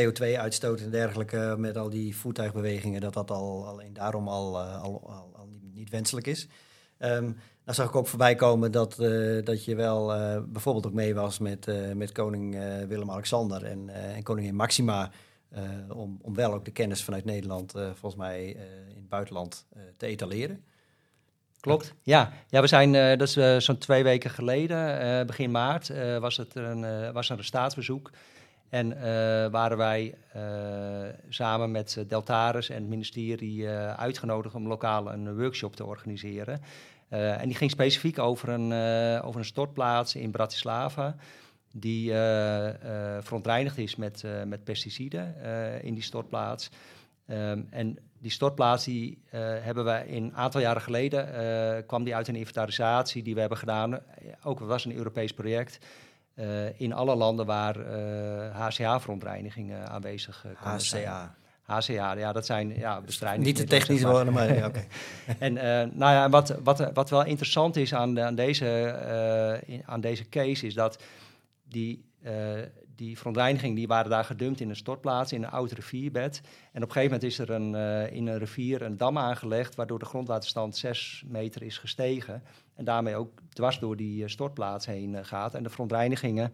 CO2-uitstoot 0.00 0.80
en 0.80 0.90
dergelijke, 0.90 1.54
met 1.58 1.76
al 1.76 1.90
die 1.90 2.16
voertuigbewegingen, 2.16 3.00
dat 3.00 3.14
dat 3.14 3.30
al 3.30 3.66
alleen 3.66 3.92
daarom 3.92 4.28
al, 4.28 4.60
al, 4.60 5.02
al, 5.10 5.30
al 5.34 5.48
niet, 5.72 5.90
wenselijk 5.90 6.26
is. 6.26 6.48
Um, 6.98 7.36
nou 7.66 7.78
zag 7.78 7.88
ik 7.88 7.96
ook 7.96 8.06
voorbij 8.06 8.34
komen 8.34 8.72
dat, 8.72 8.98
uh, 9.00 9.44
dat 9.44 9.64
je 9.64 9.74
wel 9.74 10.16
uh, 10.16 10.38
bijvoorbeeld 10.46 10.86
ook 10.86 10.92
mee 10.92 11.14
was 11.14 11.38
met, 11.38 11.66
uh, 11.66 11.92
met 11.92 12.12
koning 12.12 12.58
Willem-Alexander 12.88 13.64
en, 13.64 13.88
en 13.88 14.22
koningin 14.22 14.54
Maxima 14.54 15.10
om, 15.88 16.18
om 16.22 16.34
wel 16.34 16.52
ook 16.52 16.64
de 16.64 16.70
kennis 16.70 17.04
vanuit 17.04 17.24
Nederland, 17.24 17.72
volgens 17.72 18.14
mij 18.14 18.48
in 18.88 18.96
het 18.96 19.08
buitenland, 19.08 19.66
te 19.96 20.06
etaleren. 20.06 20.64
Klopt. 21.60 21.94
Ja, 22.02 22.32
ja 22.48 22.60
we 22.60 22.66
zijn, 22.66 22.94
uh, 22.94 23.16
dat 23.16 23.36
is 23.36 23.64
zo'n 23.64 23.78
twee 23.78 24.02
weken 24.02 24.30
geleden, 24.30 25.26
begin 25.26 25.50
maart, 25.50 25.92
was, 26.20 26.36
het 26.36 26.54
een, 26.54 27.12
was 27.12 27.30
er 27.30 27.38
een 27.38 27.44
staatsbezoek. 27.44 28.10
En 28.68 29.00
waren 29.50 29.76
wij 29.76 30.14
samen 31.28 31.70
met 31.70 32.04
Deltaris 32.08 32.68
en 32.68 32.76
het 32.80 32.88
ministerie 32.88 33.68
uitgenodigd 33.68 34.54
om 34.54 34.68
lokaal 34.68 35.12
een 35.12 35.36
workshop 35.36 35.76
te 35.76 35.84
organiseren. 35.84 36.60
En 37.08 37.48
die 37.48 37.56
ging 37.56 37.70
specifiek 37.70 38.18
over 38.18 38.48
een, 38.48 38.72
over 39.22 39.40
een 39.40 39.46
stortplaats 39.46 40.14
in 40.14 40.30
Bratislava 40.30 41.14
die 41.78 42.10
uh, 42.10 42.70
verontreinigd 43.20 43.78
is 43.78 43.96
met, 43.96 44.24
met 44.46 44.64
pesticiden 44.64 45.34
in 45.82 45.94
die 45.94 46.02
stortplaats. 46.02 46.70
Um, 47.26 47.66
en 47.70 47.98
die 48.18 48.30
stortplaats 48.30 48.84
die, 48.84 49.22
hebben 49.30 49.84
we 49.84 50.04
een 50.08 50.34
aantal 50.34 50.60
jaren 50.60 50.82
geleden, 50.82 51.86
kwam 51.86 52.04
die 52.04 52.14
uit 52.14 52.28
een 52.28 52.36
inventarisatie 52.36 53.22
die 53.22 53.34
we 53.34 53.40
hebben 53.40 53.58
gedaan. 53.58 53.98
Ook 54.42 54.58
was 54.58 54.84
een 54.84 54.96
Europees 54.96 55.32
project. 55.32 55.78
in 56.76 56.92
alle 56.92 57.14
landen 57.14 57.46
waar 57.46 57.76
HCA-verontreiniging 58.52 59.74
aanwezig 59.74 60.44
uh, 60.46 60.52
HCA. 60.52 61.34
HCA, 61.66 62.12
ja, 62.12 62.32
dat 62.32 62.46
zijn 62.46 62.76
ja, 62.76 63.00
bestrijdingen. 63.00 63.46
Niet 63.46 63.56
de 63.56 63.64
technische 63.64 64.08
woorden, 64.08 64.32
maar 64.32 64.54
ja, 64.58 64.66
oké. 64.66 64.86
en 65.38 65.52
nou 65.92 66.12
ja, 66.12 66.28
wat, 66.28 66.56
wat, 66.62 66.90
wat 66.92 67.10
wel 67.10 67.24
interessant 67.24 67.76
is 67.76 67.94
aan, 67.94 68.20
aan, 68.20 68.34
deze, 68.34 69.82
aan 69.84 70.00
deze 70.00 70.28
case 70.28 70.66
is 70.66 70.74
dat 70.74 71.02
die, 71.68 72.04
uh, 72.24 72.32
die 72.96 73.18
verontreiniging 73.18 73.76
die 73.76 73.86
waren 73.86 74.10
daar 74.10 74.24
gedumpt 74.24 74.60
in 74.60 74.68
een 74.68 74.76
stortplaats, 74.76 75.32
in 75.32 75.42
een 75.42 75.50
oud 75.50 75.72
rivierbed. 75.72 76.40
En 76.72 76.82
op 76.82 76.88
een 76.88 76.94
gegeven 76.94 77.14
moment 77.14 77.22
is 77.22 77.38
er 77.38 77.50
een, 77.50 77.74
in 78.12 78.26
een 78.26 78.38
rivier 78.38 78.82
een 78.82 78.96
dam 78.96 79.18
aangelegd, 79.18 79.74
waardoor 79.74 79.98
de 79.98 80.04
grondwaterstand 80.04 80.76
6 80.76 81.24
meter 81.26 81.62
is 81.62 81.78
gestegen. 81.78 82.42
En 82.74 82.84
daarmee 82.84 83.16
ook 83.16 83.40
dwars 83.52 83.78
door 83.78 83.96
die 83.96 84.28
stortplaats 84.28 84.86
heen 84.86 85.24
gaat. 85.24 85.54
En 85.54 85.62
de 85.62 85.70
verontreinigingen 85.70 86.52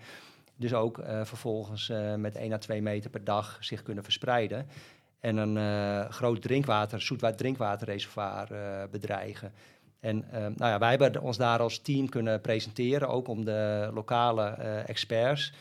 dus 0.56 0.74
ook 0.74 1.00
vervolgens 1.22 1.92
met 2.16 2.36
1 2.36 2.52
à 2.52 2.58
2 2.58 2.82
meter 2.82 3.10
per 3.10 3.24
dag 3.24 3.56
zich 3.60 3.82
kunnen 3.82 4.04
verspreiden. 4.04 4.66
En 5.22 5.36
een 5.36 6.12
groot 6.12 6.42
drinkwater, 6.42 7.00
zoetwater 7.00 7.36
drinkwaterreservoir 7.36 8.48
bedreigen. 8.90 9.52
En 10.02 10.24
uh, 10.32 10.32
nou 10.32 10.54
ja, 10.56 10.78
wij 10.78 10.90
hebben 10.90 11.22
ons 11.22 11.36
daar 11.36 11.58
als 11.58 11.78
team 11.78 12.08
kunnen 12.08 12.40
presenteren, 12.40 13.08
ook 13.08 13.28
om 13.28 13.44
de 13.44 13.90
lokale 13.94 14.44
experts 14.86 15.52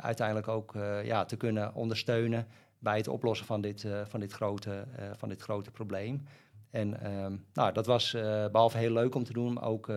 uiteindelijk 0.00 0.48
ook 0.48 0.74
ja, 1.04 1.24
te 1.24 1.36
kunnen 1.36 1.74
ondersteunen 1.74 2.46
bij 2.78 2.96
het 2.96 3.08
oplossen 3.08 3.46
van 3.46 3.60
dit, 3.60 3.86
van 4.04 4.20
dit, 4.20 4.32
grote, 4.32 4.84
van 5.16 5.28
dit 5.28 5.42
grote 5.42 5.70
probleem. 5.70 6.26
En 6.70 7.00
ehm, 7.00 7.36
nou, 7.52 7.72
dat 7.72 7.86
was 7.86 8.16
behalve 8.52 8.78
heel 8.78 8.92
leuk 8.92 9.14
om 9.14 9.24
te 9.24 9.32
doen, 9.32 9.60
ook, 9.60 9.88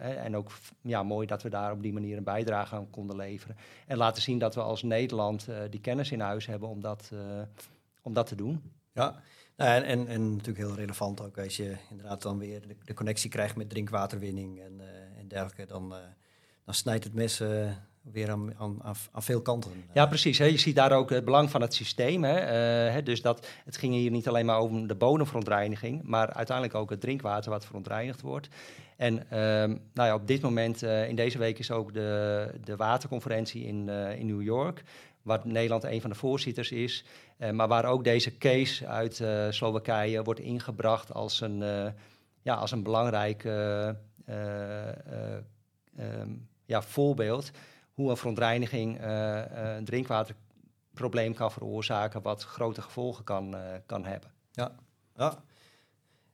en 0.00 0.36
ook 0.36 0.50
ja, 0.82 1.02
mooi 1.02 1.26
dat 1.26 1.42
we 1.42 1.48
daar 1.48 1.72
op 1.72 1.82
die 1.82 1.92
manier 1.92 2.16
een 2.16 2.24
bijdrage 2.24 2.74
aan 2.74 2.90
konden 2.90 3.16
leveren. 3.16 3.56
En 3.86 3.96
laten 3.96 4.22
zien 4.22 4.38
dat 4.38 4.54
we 4.54 4.60
als 4.60 4.82
Nederland 4.82 5.48
die 5.70 5.80
kennis 5.80 6.12
in 6.12 6.20
huis 6.20 6.46
hebben 6.46 6.68
om 6.68 6.80
dat, 6.80 7.12
om 8.06 8.12
dat 8.12 8.26
te 8.26 8.34
doen. 8.34 8.62
Ja, 8.92 9.22
nou, 9.56 9.70
en, 9.70 9.84
en, 9.84 10.06
en, 10.08 10.30
natuurlijk 10.30 10.66
heel 10.66 10.74
relevant 10.74 11.20
ook 11.20 11.38
als 11.38 11.56
je 11.56 11.76
inderdaad 11.90 12.22
dan 12.22 12.38
weer 12.38 12.60
de, 12.68 12.76
de 12.84 12.94
connectie 12.94 13.30
krijgt 13.30 13.56
met 13.56 13.70
drinkwaterwinning 13.70 14.60
en, 14.60 14.72
uh, 14.80 15.18
en 15.18 15.28
dergelijke. 15.28 15.66
Dan, 15.66 15.92
uh, 15.92 15.98
dan 16.64 16.74
snijdt 16.74 17.04
het 17.04 17.14
mes 17.14 17.40
uh, 17.40 17.70
weer 18.00 18.30
aan, 18.30 18.54
aan, 18.58 18.82
aan, 19.12 19.22
veel 19.22 19.42
kanten. 19.42 19.70
Ja, 19.92 20.06
precies. 20.06 20.38
Hè. 20.38 20.44
Je 20.44 20.58
ziet 20.58 20.76
daar 20.76 20.92
ook 20.92 21.10
het 21.10 21.24
belang 21.24 21.50
van 21.50 21.60
het 21.60 21.74
systeem. 21.74 22.24
Hè. 22.24 22.38
hè. 22.90 23.02
dus 23.02 23.22
dat, 23.22 23.46
het 23.64 23.76
ging 23.76 23.94
hier 23.94 24.10
niet 24.10 24.28
alleen 24.28 24.46
maar 24.46 24.58
over 24.58 24.88
de 24.88 24.94
bodemverontreiniging, 24.94 26.02
maar 26.02 26.32
uiteindelijk 26.32 26.76
ook 26.76 26.90
het 26.90 27.00
drinkwater 27.00 27.50
wat 27.50 27.66
verontreinigd 27.66 28.20
wordt. 28.20 28.48
En 28.96 29.14
um, 29.38 29.80
nou 29.92 30.08
ja, 30.08 30.14
op 30.14 30.26
dit 30.26 30.42
moment, 30.42 30.82
in 30.82 31.16
deze 31.16 31.38
week, 31.38 31.58
is 31.58 31.70
ook 31.70 31.92
de, 31.92 32.50
de 32.64 32.76
waterconferentie 32.76 33.64
in, 33.64 33.88
in 33.88 34.26
New 34.26 34.42
York 34.42 34.82
waar 35.26 35.40
Nederland 35.44 35.84
een 35.84 36.00
van 36.00 36.10
de 36.10 36.16
voorzitters 36.16 36.72
is. 36.72 37.04
Uh, 37.38 37.50
maar 37.50 37.68
waar 37.68 37.84
ook 37.84 38.04
deze 38.04 38.38
case 38.38 38.86
uit 38.86 39.18
uh, 39.18 39.50
Slowakije 39.50 40.22
wordt 40.22 40.40
ingebracht 40.40 41.12
als 41.12 41.40
een, 41.40 41.60
uh, 41.60 41.86
ja, 42.42 42.54
als 42.54 42.70
een 42.70 42.82
belangrijk 42.82 43.44
um, 43.44 43.98
ja, 46.64 46.82
voorbeeld 46.82 47.50
hoe 47.92 48.10
een 48.10 48.16
verontreiniging 48.16 48.98
een 49.00 49.84
drinkwaterprobleem 49.84 51.34
kan 51.34 51.52
veroorzaken 51.52 52.22
wat 52.22 52.42
grote 52.42 52.82
gevolgen 52.82 53.24
kan, 53.24 53.56
kan 53.86 54.04
hebben. 54.04 54.30
Ja, 54.52 54.74
ja. 55.16 55.42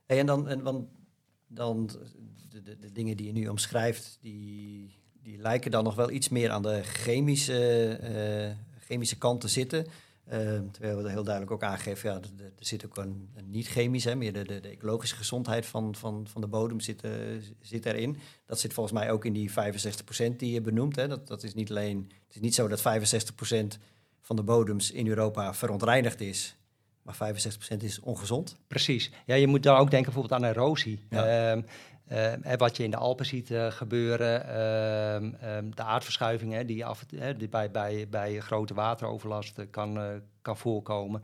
En 0.05 0.25
dan, 0.25 0.47
en, 0.47 0.61
want, 0.61 0.87
dan 1.47 1.89
de, 2.49 2.61
de, 2.61 2.77
de, 2.77 2.91
dingen 2.91 3.17
die 3.17 3.25
je 3.25 3.33
nu 3.33 3.47
omschrijft, 3.47 4.17
die, 4.21 4.95
die 5.21 5.37
lijken 5.37 5.71
dan 5.71 5.83
nog 5.83 5.95
wel 5.95 6.11
iets 6.11 6.29
meer 6.29 6.51
aan 6.51 6.61
de 6.61 6.83
chemische 6.83 8.59
chemische 8.93 9.17
kanten 9.17 9.49
zitten. 9.49 9.85
Uh, 10.27 10.33
terwijl 10.71 10.97
we 10.97 11.03
er 11.03 11.09
heel 11.09 11.23
duidelijk 11.23 11.51
ook 11.51 11.63
aangeven, 11.63 12.09
ja, 12.09 12.15
er, 12.15 12.51
zit 12.59 12.85
ook 12.85 12.97
een, 12.97 13.29
een 13.35 13.49
niet-chemisch, 13.49 14.15
meer 14.15 14.33
de, 14.33 14.43
de, 14.43 14.59
de, 14.59 14.67
ecologische 14.67 15.15
gezondheid 15.15 15.65
van, 15.65 15.95
van, 15.95 16.27
van 16.27 16.41
de 16.41 16.47
bodem 16.47 16.79
zit, 16.79 17.03
uh, 17.03 17.11
zit 17.61 17.85
erin. 17.85 18.17
Dat 18.45 18.59
zit 18.59 18.73
volgens 18.73 18.99
mij 18.99 19.11
ook 19.11 19.25
in 19.25 19.33
die 19.33 19.51
65% 19.51 19.53
die 20.37 20.51
je 20.51 20.61
benoemt. 20.61 20.95
Hè. 20.95 21.07
Dat, 21.07 21.27
dat 21.27 21.43
is 21.43 21.53
niet 21.53 21.69
alleen, 21.69 22.11
het 22.27 22.35
is 22.35 22.41
niet 22.41 22.55
zo 22.55 22.67
dat 22.67 22.79
65% 22.79 22.83
van 24.21 24.35
de 24.35 24.43
bodems 24.43 24.91
in 24.91 25.07
Europa 25.07 25.53
verontreinigd 25.53 26.21
is, 26.21 26.55
maar 27.01 27.35
65% 27.75 27.77
is 27.77 27.99
ongezond. 27.99 28.55
Precies. 28.67 29.11
Ja, 29.25 29.35
je 29.35 29.47
moet 29.47 29.63
daar 29.63 29.79
ook 29.79 29.91
denken 29.91 30.13
bijvoorbeeld 30.13 30.43
aan 30.43 30.49
erosie. 30.49 30.99
Ja. 31.09 31.51
Ehm, 31.51 31.61
uh, 32.11 32.53
wat 32.57 32.77
je 32.77 32.83
in 32.83 32.91
de 32.91 32.97
Alpen 32.97 33.25
ziet 33.25 33.49
uh, 33.49 33.71
gebeuren, 33.71 34.45
uh, 35.41 35.55
um, 35.55 35.75
de 35.75 35.83
aardverschuivingen 35.83 36.67
die, 36.67 36.85
af, 36.85 37.05
bij, 37.49 37.71
bij, 37.71 38.07
bij 38.09 38.39
grote 38.39 38.73
wateroverlast 38.73 39.69
kan, 39.69 40.21
kan 40.41 40.57
voorkomen, 40.57 41.23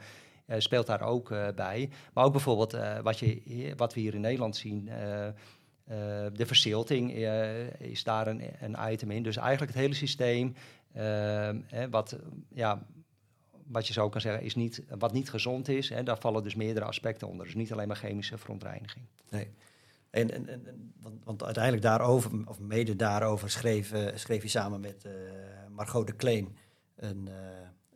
speelt 0.57 0.87
daar 0.87 1.01
ook 1.01 1.29
bij. 1.55 1.89
Maar 2.13 2.23
ook 2.23 2.31
bijvoorbeeld 2.31 2.77
wat, 3.01 3.19
je, 3.19 3.73
wat 3.75 3.93
we 3.93 3.99
hier 3.99 4.13
in 4.13 4.21
Nederland 4.21 4.55
zien, 4.55 4.89
de 6.33 6.45
verzilting 6.45 7.13
is 7.77 8.03
daar 8.03 8.27
een, 8.27 8.41
een 8.61 8.75
item 8.91 9.11
in. 9.11 9.23
Dus 9.23 9.37
eigenlijk 9.37 9.71
het 9.71 9.81
hele 9.81 9.95
systeem, 9.95 10.55
ehm, 10.93 11.59
wat, 11.89 12.17
ja, 12.53 12.85
wat 13.67 13.87
je 13.87 13.93
zo 13.93 14.09
kan 14.09 14.21
zeggen, 14.21 14.43
is 14.43 14.55
niet, 14.55 14.83
wat 14.97 15.13
niet 15.13 15.29
gezond 15.29 15.67
is, 15.67 15.91
daar 16.03 16.19
vallen 16.19 16.43
dus 16.43 16.55
meerdere 16.55 16.85
aspecten 16.85 17.27
onder. 17.27 17.45
Dus 17.45 17.55
niet 17.55 17.71
alleen 17.71 17.87
maar 17.87 17.97
chemische 17.97 18.37
verontreiniging. 18.37 19.05
Nee. 19.29 19.47
En, 20.09 20.31
en, 20.31 20.49
en, 20.49 20.93
want, 21.01 21.23
want, 21.23 21.43
uiteindelijk 21.43 21.83
daarover, 21.83 22.31
of 22.45 22.59
mede 22.59 22.95
daarover, 22.95 23.49
schreef, 23.49 23.93
schreef 24.15 24.39
hij 24.39 24.49
samen 24.49 24.79
met 24.79 25.03
uh, 25.05 25.11
Margot 25.69 26.07
de 26.07 26.13
Kleen 26.13 26.55
een, 26.95 27.27
uh, 27.27 27.33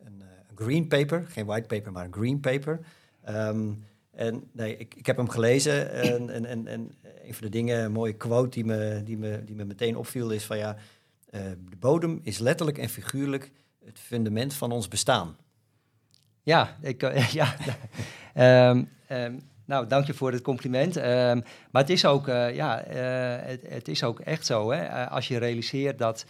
een, 0.04 0.20
een, 0.20 0.56
green 0.56 0.88
paper. 0.88 1.24
Geen 1.28 1.46
white 1.46 1.66
paper, 1.66 1.92
maar 1.92 2.04
een 2.04 2.12
green 2.12 2.40
paper. 2.40 2.80
Um, 3.28 3.84
en 4.10 4.48
nee, 4.52 4.76
ik, 4.76 4.94
ik 4.94 5.06
heb 5.06 5.16
hem 5.16 5.28
gelezen 5.28 5.92
en, 5.92 6.30
en, 6.30 6.44
en, 6.44 6.66
en 6.66 6.92
een 7.24 7.34
van 7.34 7.44
de 7.44 7.48
dingen, 7.48 7.84
een 7.84 7.92
mooie 7.92 8.12
quote 8.12 8.50
die 8.50 8.64
me, 8.64 9.00
die 9.04 9.18
me, 9.18 9.44
die 9.44 9.56
me 9.56 9.64
meteen 9.64 9.96
opviel, 9.96 10.30
is 10.30 10.44
van 10.44 10.58
ja, 10.58 10.76
de 11.30 11.76
bodem 11.78 12.20
is 12.22 12.38
letterlijk 12.38 12.78
en 12.78 12.88
figuurlijk 12.88 13.50
het 13.84 13.98
fundament 13.98 14.54
van 14.54 14.72
ons 14.72 14.88
bestaan. 14.88 15.36
Ja, 16.42 16.76
ik, 16.80 17.00
ja. 17.40 17.54
um, 18.70 18.88
um, 19.10 19.40
nou, 19.64 19.86
dank 19.86 20.06
je 20.06 20.14
voor 20.14 20.32
het 20.32 20.42
compliment. 20.42 20.96
Ehm, 20.96 21.40
maar 21.70 21.82
het 21.82 21.90
is 21.90 22.04
ook, 22.04 22.28
uh, 22.28 22.54
ja, 22.54 22.86
uh, 22.88 23.46
het, 23.46 23.68
het, 23.68 23.88
is 23.88 24.02
ook 24.02 24.20
echt 24.20 24.46
zo. 24.46 24.70
Hè? 24.70 24.84
Uh, 24.84 25.10
als 25.10 25.28
je 25.28 25.38
realiseert 25.38 25.98
dat 25.98 26.26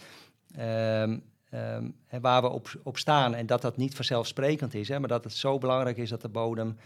um, 0.59 1.23
um, 1.53 1.95
waar 2.21 2.41
we 2.41 2.49
op, 2.49 2.69
op 2.83 2.97
staan 2.97 3.35
en 3.35 3.45
dat 3.45 3.61
dat 3.61 3.77
niet 3.77 3.95
vanzelfsprekend 3.95 4.73
is, 4.73 4.87
hè, 4.87 4.99
maar 4.99 5.09
dat 5.09 5.23
het 5.23 5.33
zo 5.33 5.57
belangrijk 5.57 5.97
is 5.97 6.09
dat 6.09 6.21
de 6.21 6.29
bodem, 6.29 6.77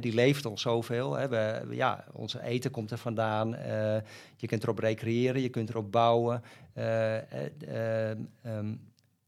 die 0.00 0.14
leeft 0.14 0.46
ons 0.46 0.62
zoveel. 0.62 1.14
Hè? 1.14 1.28
We, 1.28 1.66
ja, 1.70 2.04
onze 2.12 2.42
eten 2.42 2.70
komt 2.70 2.90
er 2.90 2.98
vandaan. 2.98 3.50
je 4.36 4.46
kunt 4.46 4.62
erop 4.62 4.78
recreëren, 4.78 5.42
je 5.42 5.48
kunt 5.48 5.68
erop 5.68 5.92
bouwen. 5.92 6.42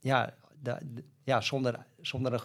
ja, 0.00 0.34
de, 0.62 0.78
ja, 1.24 1.40
zonder, 1.40 1.78
zonder 2.00 2.42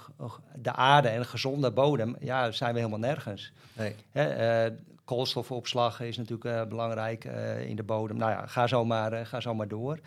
de 0.55 0.73
aarde 0.73 1.07
en 1.07 1.19
een 1.19 1.25
gezonde 1.25 1.71
bodem 1.71 2.15
ja, 2.19 2.51
zijn 2.51 2.73
we 2.73 2.79
helemaal 2.79 2.99
nergens. 2.99 3.51
Nee. 3.73 3.95
Hè, 4.11 4.67
uh, 4.67 4.75
koolstofopslag 5.03 6.01
is 6.01 6.17
natuurlijk 6.17 6.45
uh, 6.45 6.63
belangrijk 6.69 7.25
uh, 7.25 7.67
in 7.67 7.75
de 7.75 7.83
bodem. 7.83 8.17
Nou 8.17 8.31
ja, 8.31 8.45
ga 8.45 8.67
zo 8.67 8.85
maar, 8.85 9.25
ga 9.25 9.39
zo 9.39 9.53
maar 9.55 9.67
door. 9.67 9.99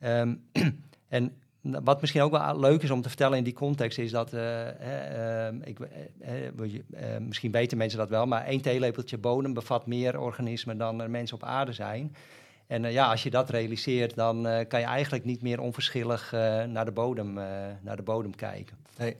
Um, 0.00 0.44
en 1.08 1.32
wat 1.60 2.00
misschien 2.00 2.22
ook 2.22 2.30
wel 2.30 2.60
leuk 2.60 2.82
is 2.82 2.90
om 2.90 3.02
te 3.02 3.08
vertellen 3.08 3.38
in 3.38 3.44
die 3.44 3.52
context 3.52 3.98
is 3.98 4.10
dat, 4.10 4.32
ehm, 4.32 5.56
ik, 5.62 5.78
misschien 7.18 7.50
weten 7.50 7.78
mensen 7.78 7.98
dat 7.98 8.08
wel, 8.08 8.26
maar 8.26 8.44
één 8.44 8.60
theelepeltje 8.60 9.18
bodem 9.18 9.52
bevat 9.52 9.86
meer 9.86 10.20
organismen 10.20 10.78
dan 10.78 11.00
er 11.00 11.10
mensen 11.10 11.36
op 11.36 11.42
aarde 11.42 11.72
zijn. 11.72 12.14
En 12.66 12.84
uh, 12.84 12.92
ja, 12.92 13.10
als 13.10 13.22
je 13.22 13.30
dat 13.30 13.50
realiseert, 13.50 14.14
dan 14.14 14.46
uh, 14.46 14.60
kan 14.68 14.80
je 14.80 14.86
eigenlijk 14.86 15.24
niet 15.24 15.42
meer 15.42 15.60
onverschillig 15.60 16.32
uh, 16.32 16.64
naar, 16.64 16.84
de 16.84 16.92
bodem, 16.92 17.32
naar 17.82 17.96
de 17.96 18.02
bodem 18.02 18.34
kijken. 18.34 18.76
Nee. 18.98 19.16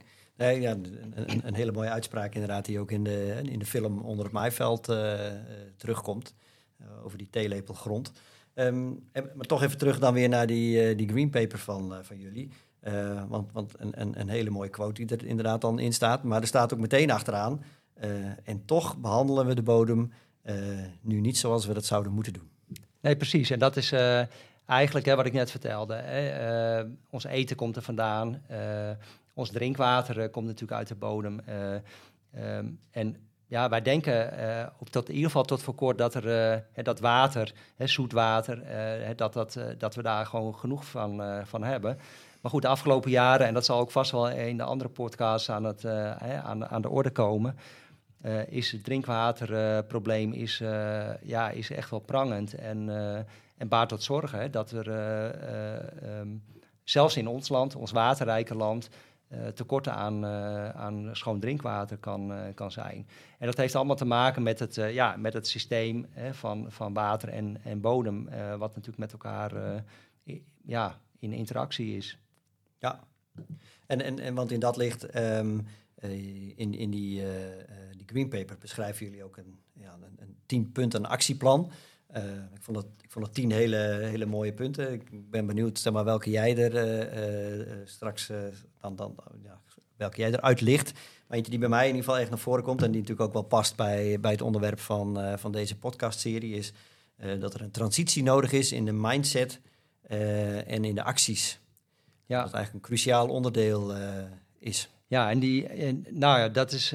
Ja, 0.61 0.71
een, 0.71 1.41
een, 1.47 1.55
hele 1.55 1.73
mooie 1.73 1.91
uitspraak 1.91 2.35
inderdaad, 2.35 2.65
die 2.65 2.81
ook 2.81 2.91
in 2.91 3.05
de, 3.05 3.41
in 3.43 3.59
de 3.59 3.67
film 3.67 3.99
Onder 3.99 4.25
het 4.25 4.35
Maaiveld 4.35 4.93
terugkomt. 5.77 6.35
Uh, 6.81 7.05
over 7.05 7.19
die 7.19 7.31
theelepel 7.31 7.75
grond. 7.75 8.13
Um, 8.55 9.09
maar 9.13 9.47
toch 9.47 9.63
even 9.63 9.79
terug 9.79 9.99
dan 9.99 10.15
weer 10.15 10.29
naar 10.29 10.47
die, 10.47 10.95
die 10.95 11.09
green 11.09 11.31
paper 11.31 11.59
van, 11.59 11.95
van 12.03 12.19
jullie. 12.19 12.51
want 13.29 13.53
want 13.53 13.73
een, 13.79 14.01
een, 14.01 14.21
een, 14.21 14.29
hele 14.29 14.51
mooie 14.51 14.71
quote 14.71 15.05
die 15.05 15.17
er 15.17 15.27
inderdaad 15.27 15.61
dan 15.61 15.79
in 15.79 15.93
staat. 15.93 16.23
Maar 16.23 16.41
er 16.41 16.47
staat 16.47 16.73
ook 16.73 16.79
meteen 16.79 17.11
achteraan. 17.11 17.65
en 18.45 18.65
toch 18.65 18.97
behandelen 18.97 19.47
we 19.47 19.55
de 19.55 19.63
bodem 19.63 20.13
nu 21.01 21.21
niet 21.21 21.39
zoals 21.39 21.67
we 21.67 21.75
dat 21.75 21.85
zouden 21.85 22.13
moeten 22.13 22.33
doen. 22.33 22.54
Nee, 23.05 23.17
precies. 23.17 23.51
En 23.51 23.59
dat 23.59 23.77
is 23.77 23.95
eigenlijk 24.67 25.07
hè, 25.07 25.17
wat 25.17 25.27
ik 25.27 25.33
net 25.33 25.51
vertelde. 25.51 25.95
Hè, 25.95 26.83
ons 27.11 27.25
eten 27.25 27.57
komt 27.57 27.77
er 27.77 27.83
vandaan. 27.83 28.43
Ons 29.35 29.51
drinkwater 29.51 30.21
eh, 30.21 30.31
komt 30.31 30.47
natuurlijk 30.47 30.79
uit 30.79 30.89
de 30.89 30.95
bodem. 30.95 31.41
Eh, 31.41 31.75
ehm, 32.35 32.67
en 32.91 33.17
ja, 33.47 33.69
wij 33.69 33.83
denken 33.83 34.33
op 34.79 34.89
tot, 34.89 35.09
in 35.09 35.15
ieder 35.15 35.31
geval 35.31 35.45
tot 35.45 35.63
voor 35.63 35.75
kort 35.75 35.99
dat 35.99 36.15
er 36.15 36.65
dat 36.83 37.01
water, 37.01 37.53
hè, 37.77 37.87
zoet 37.87 38.13
water, 38.13 38.63
dat, 39.17 39.33
dat, 39.33 39.59
dat 39.79 39.95
we 39.95 40.03
daar 40.03 40.27
gewoon 40.27 40.55
genoeg 40.55 40.85
van, 40.85 41.23
van 41.45 41.63
hebben. 41.63 41.99
Maar 42.41 42.51
goed, 42.51 42.63
de 42.63 42.69
afgelopen 42.69 43.11
jaren, 43.11 43.47
en 43.47 43.55
dat 43.55 43.65
zal 43.65 43.79
ook 43.79 43.91
vast 43.91 44.11
wel 44.11 44.31
in 44.31 44.57
de 44.57 44.63
andere 44.63 44.91
podcasts 44.91 45.51
aan, 45.51 45.65
het, 45.65 45.85
aan, 46.43 46.67
aan 46.67 46.83
de 46.83 46.89
orde 46.89 47.11
komen, 47.11 47.57
is 48.49 48.73
het 48.73 48.85
drinkwaterprobleem 48.85 50.33
is, 50.33 50.59
ja, 51.23 51.51
is 51.51 51.71
echt 51.71 51.91
wel 51.91 52.01
prangend. 52.01 52.55
En, 52.55 52.89
en 53.57 53.69
baart 53.69 53.89
tot 53.89 54.03
zorgen 54.03 54.51
dat 54.51 54.71
er 54.71 54.89
um, 56.21 56.43
zelfs 56.85 57.17
in 57.17 57.29
ons 57.29 57.49
land, 57.49 57.75
ons 57.75 57.91
waterrijke 57.91 58.55
land, 58.55 58.89
tekorten 59.55 59.95
aan, 59.95 60.27
aan 60.75 61.09
schoon 61.13 61.41
drinkwater 61.41 61.97
kan, 61.97 62.33
kan 62.55 62.71
zijn. 62.71 63.07
En 63.39 63.47
dat 63.47 63.57
heeft 63.57 63.75
allemaal 63.75 63.97
te 63.97 64.05
maken 64.05 64.43
met 64.43 64.59
het, 64.59 64.75
ja, 64.75 65.17
met 65.17 65.33
het 65.33 65.49
systeem 65.49 66.07
hè, 66.11 66.35
van, 66.35 66.67
van 66.69 66.93
water 66.93 67.29
en, 67.29 67.57
en 67.65 67.81
bodem, 67.81 68.29
wat 68.59 68.75
natuurlijk 68.75 68.99
met 68.99 69.13
elkaar 69.13 69.53
ja, 70.65 70.99
in 71.19 71.33
interactie 71.33 71.97
is. 71.97 72.19
Ja, 72.79 73.01
en, 73.87 74.01
en, 74.01 74.19
en 74.19 74.35
want 74.35 74.51
in 74.51 74.61
dat 74.61 74.77
ligt, 74.77 75.17
um, 75.17 75.67
in, 76.57 76.75
in 76.75 76.91
die, 76.91 77.23
die 77.97 78.07
green 78.07 78.29
paper 78.29 78.59
beschrijven 78.59 79.07
jullie 79.07 79.25
ook 79.25 79.37
een, 79.37 79.59
ja, 79.73 79.99
een, 80.03 80.17
een 80.19 80.37
tien 80.47 80.73
punten 80.73 81.07
actieplan. 81.07 81.71
ik, 82.55 82.63
vond 82.63 82.77
dat, 82.77 82.87
ik 83.03 83.11
vond 83.11 83.25
dat 83.25 83.35
tien 83.35 83.51
hele, 83.51 83.77
hele 84.03 84.27
mooie 84.27 84.53
punten. 84.53 84.93
Ik 84.93 85.31
ben 85.31 85.47
benieuwd 85.47 85.79
zeg 85.79 85.93
maar, 85.93 86.05
welke 86.05 86.31
jij 86.31 86.57
er 86.57 87.89
straks 87.89 88.31
dan, 88.81 88.97
dan, 88.97 89.17
ja, 89.43 89.61
welke 89.97 90.21
jij 90.21 90.33
eruit 90.33 90.61
ligt. 90.61 90.93
Maar 91.27 91.37
eentje 91.37 91.51
die 91.51 91.61
bij 91.61 91.69
mij 91.69 91.89
in 91.89 91.95
ieder 91.95 92.05
geval 92.05 92.21
echt 92.21 92.31
naar 92.31 92.39
voren 92.39 92.65
komt... 92.65 92.83
en 92.83 92.91
die 92.91 93.01
natuurlijk 93.01 93.29
ook 93.29 93.33
wel 93.33 93.43
past 93.43 93.77
bij, 93.77 94.21
bij 94.21 94.31
het 94.31 94.43
onderwerp 94.43 94.81
van, 94.81 95.21
uh, 95.21 95.37
van 95.37 95.53
deze 95.53 95.77
podcastserie... 95.77 96.55
is 96.55 96.73
uh, 97.17 97.41
dat 97.41 97.55
er 97.55 97.61
een 97.61 97.71
transitie 97.71 98.23
nodig 98.23 98.53
is 98.53 98.73
in 98.73 98.85
de 98.85 98.93
mindset 98.93 99.61
uh, 100.11 100.71
en 100.71 100.85
in 100.85 100.95
de 100.95 101.03
acties. 101.03 101.61
Ja. 102.27 102.43
Dat 102.43 102.53
eigenlijk 102.53 102.73
een 102.85 102.91
cruciaal 102.91 103.29
onderdeel 103.29 103.95
is. 104.59 104.89
Ja, 105.07 105.31
en, 105.31 105.39
die, 105.39 105.69
nou 106.11 106.39
ja, 106.39 106.49
dat 106.49 106.73
is, 106.73 106.95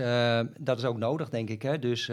dat 0.60 0.78
is 0.78 0.86
ook 0.86 0.98
nodig, 0.98 1.30
denk 1.30 1.50
ik. 1.50 1.62
Hè? 1.62 1.80
Dus... 1.80 2.10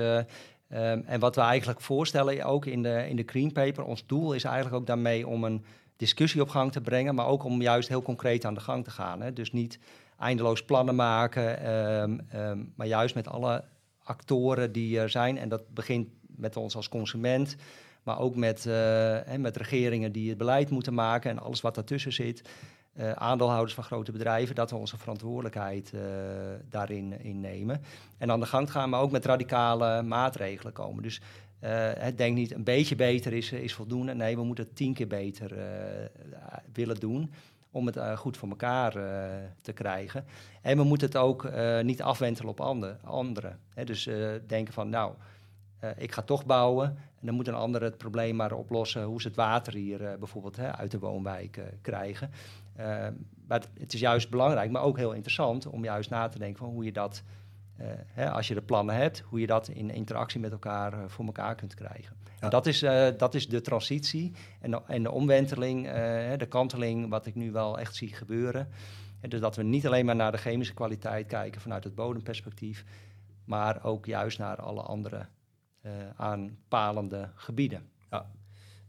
Um, 0.68 1.02
en 1.06 1.20
wat 1.20 1.34
we 1.34 1.40
eigenlijk 1.40 1.80
voorstellen, 1.80 2.44
ook 2.44 2.66
in 2.66 2.82
de, 2.82 3.08
in 3.08 3.16
de 3.16 3.22
Green 3.26 3.52
Paper, 3.52 3.84
ons 3.84 4.06
doel 4.06 4.32
is 4.32 4.44
eigenlijk 4.44 4.76
ook 4.76 4.86
daarmee 4.86 5.26
om 5.26 5.44
een 5.44 5.64
discussie 5.96 6.40
op 6.40 6.48
gang 6.48 6.72
te 6.72 6.80
brengen, 6.80 7.14
maar 7.14 7.26
ook 7.26 7.44
om 7.44 7.62
juist 7.62 7.88
heel 7.88 8.02
concreet 8.02 8.44
aan 8.44 8.54
de 8.54 8.60
gang 8.60 8.84
te 8.84 8.90
gaan. 8.90 9.20
Hè. 9.20 9.32
Dus 9.32 9.52
niet 9.52 9.78
eindeloos 10.18 10.64
plannen 10.64 10.94
maken, 10.94 11.60
ehm, 11.60 12.18
ehm, 12.28 12.64
maar 12.74 12.86
juist 12.86 13.14
met 13.14 13.28
alle 13.28 13.64
actoren 14.02 14.72
die 14.72 15.00
er 15.00 15.10
zijn. 15.10 15.38
En 15.38 15.48
dat 15.48 15.74
begint 15.74 16.08
met 16.26 16.56
ons 16.56 16.76
als 16.76 16.88
consument, 16.88 17.56
maar 18.02 18.18
ook 18.18 18.36
met, 18.36 18.68
met 19.38 19.56
regeringen 19.56 20.12
die 20.12 20.28
het 20.28 20.38
beleid 20.38 20.70
moeten 20.70 20.94
maken 20.94 21.30
en 21.30 21.38
alles 21.38 21.60
wat 21.60 21.74
daartussen 21.74 22.12
zit. 22.12 22.48
Uh, 22.98 23.12
aandeelhouders 23.12 23.74
van 23.74 23.84
grote 23.84 24.12
bedrijven, 24.12 24.54
dat 24.54 24.70
we 24.70 24.76
onze 24.76 24.98
verantwoordelijkheid 24.98 25.92
uh, 25.94 26.00
daarin 26.68 27.20
in 27.20 27.40
nemen. 27.40 27.82
En 28.18 28.30
aan 28.30 28.40
de 28.40 28.46
gang 28.46 28.70
gaan, 28.70 28.90
maar 28.90 29.00
ook 29.00 29.10
met 29.10 29.24
radicale 29.24 30.02
maatregelen 30.02 30.72
komen. 30.72 31.02
Dus 31.02 31.20
uh, 31.60 31.90
denk 32.16 32.36
niet 32.36 32.54
een 32.54 32.64
beetje 32.64 32.96
beter 32.96 33.32
is, 33.32 33.52
is 33.52 33.74
voldoende. 33.74 34.14
Nee, 34.14 34.36
we 34.36 34.44
moeten 34.44 34.64
het 34.64 34.76
tien 34.76 34.94
keer 34.94 35.06
beter 35.06 35.54
willen 36.72 36.96
doen 36.96 37.32
om 37.70 37.86
het 37.86 37.98
goed 38.16 38.36
voor 38.36 38.48
elkaar 38.48 38.92
te 39.62 39.72
krijgen. 39.72 40.24
En 40.62 40.76
we 40.76 40.84
moeten 40.84 41.06
het 41.06 41.16
ook 41.16 41.50
niet 41.82 42.02
afwentelen 42.02 42.50
op 42.50 42.60
ander, 42.60 42.96
anderen. 43.04 43.58
Hè, 43.74 43.84
dus 43.84 44.08
denken 44.46 44.74
van, 44.74 44.88
nou, 44.88 45.12
ik 45.96 46.12
ga 46.12 46.22
toch 46.22 46.46
bouwen. 46.46 46.86
En 47.20 47.26
dan 47.26 47.34
moet 47.34 47.48
een 47.48 47.54
ander 47.54 47.82
het 47.82 47.98
probleem 47.98 48.36
maar 48.36 48.52
oplossen 48.52 49.02
hoe 49.02 49.20
ze 49.20 49.26
het 49.28 49.36
water 49.36 49.74
hier 49.74 50.16
bijvoorbeeld 50.18 50.56
hè, 50.56 50.76
uit 50.76 50.90
de 50.90 50.98
woonwijk 50.98 51.60
krijgen. 51.82 52.30
Maar 53.46 53.62
het 53.78 53.94
is 53.94 54.00
juist 54.00 54.30
belangrijk, 54.30 54.70
maar 54.70 54.82
ook 54.82 54.96
heel 54.96 55.12
interessant 55.12 55.66
om 55.66 55.84
juist 55.84 56.10
na 56.10 56.28
te 56.28 56.38
denken 56.38 56.58
van 56.58 56.68
hoe 56.68 56.84
je 56.84 56.92
dat 56.92 57.22
uh, 57.80 57.86
hè, 58.06 58.30
als 58.30 58.48
je 58.48 58.54
de 58.54 58.62
plannen 58.62 58.94
hebt, 58.94 59.20
hoe 59.20 59.40
je 59.40 59.46
dat 59.46 59.68
in 59.68 59.90
interactie 59.90 60.40
met 60.40 60.52
elkaar 60.52 60.92
uh, 60.92 61.04
voor 61.06 61.24
elkaar 61.24 61.54
kunt 61.54 61.74
krijgen. 61.74 62.16
Ja. 62.40 62.48
Dat, 62.48 62.66
is, 62.66 62.82
uh, 62.82 63.08
dat 63.16 63.34
is 63.34 63.48
de 63.48 63.60
transitie 63.60 64.32
en 64.60 64.70
de, 64.70 64.82
en 64.86 65.02
de 65.02 65.10
omwenteling, 65.10 65.90
de 66.36 66.46
kanteling, 66.48 67.08
wat 67.08 67.26
ik 67.26 67.34
nu 67.34 67.52
wel 67.52 67.78
echt 67.78 67.94
zie 67.94 68.14
gebeuren. 68.14 68.68
En 69.20 69.28
dus 69.28 69.40
dat 69.40 69.56
we 69.56 69.62
niet 69.62 69.86
alleen 69.86 70.04
maar 70.04 70.16
naar 70.16 70.32
de 70.32 70.38
chemische 70.38 70.74
kwaliteit 70.74 71.26
kijken 71.26 71.60
vanuit 71.60 71.84
het 71.84 71.94
bodemperspectief, 71.94 72.84
maar 73.44 73.84
ook 73.84 74.06
juist 74.06 74.38
naar 74.38 74.56
alle 74.56 74.82
andere 74.82 75.26
aanpalende 76.16 77.30
gebieden. 77.34 77.90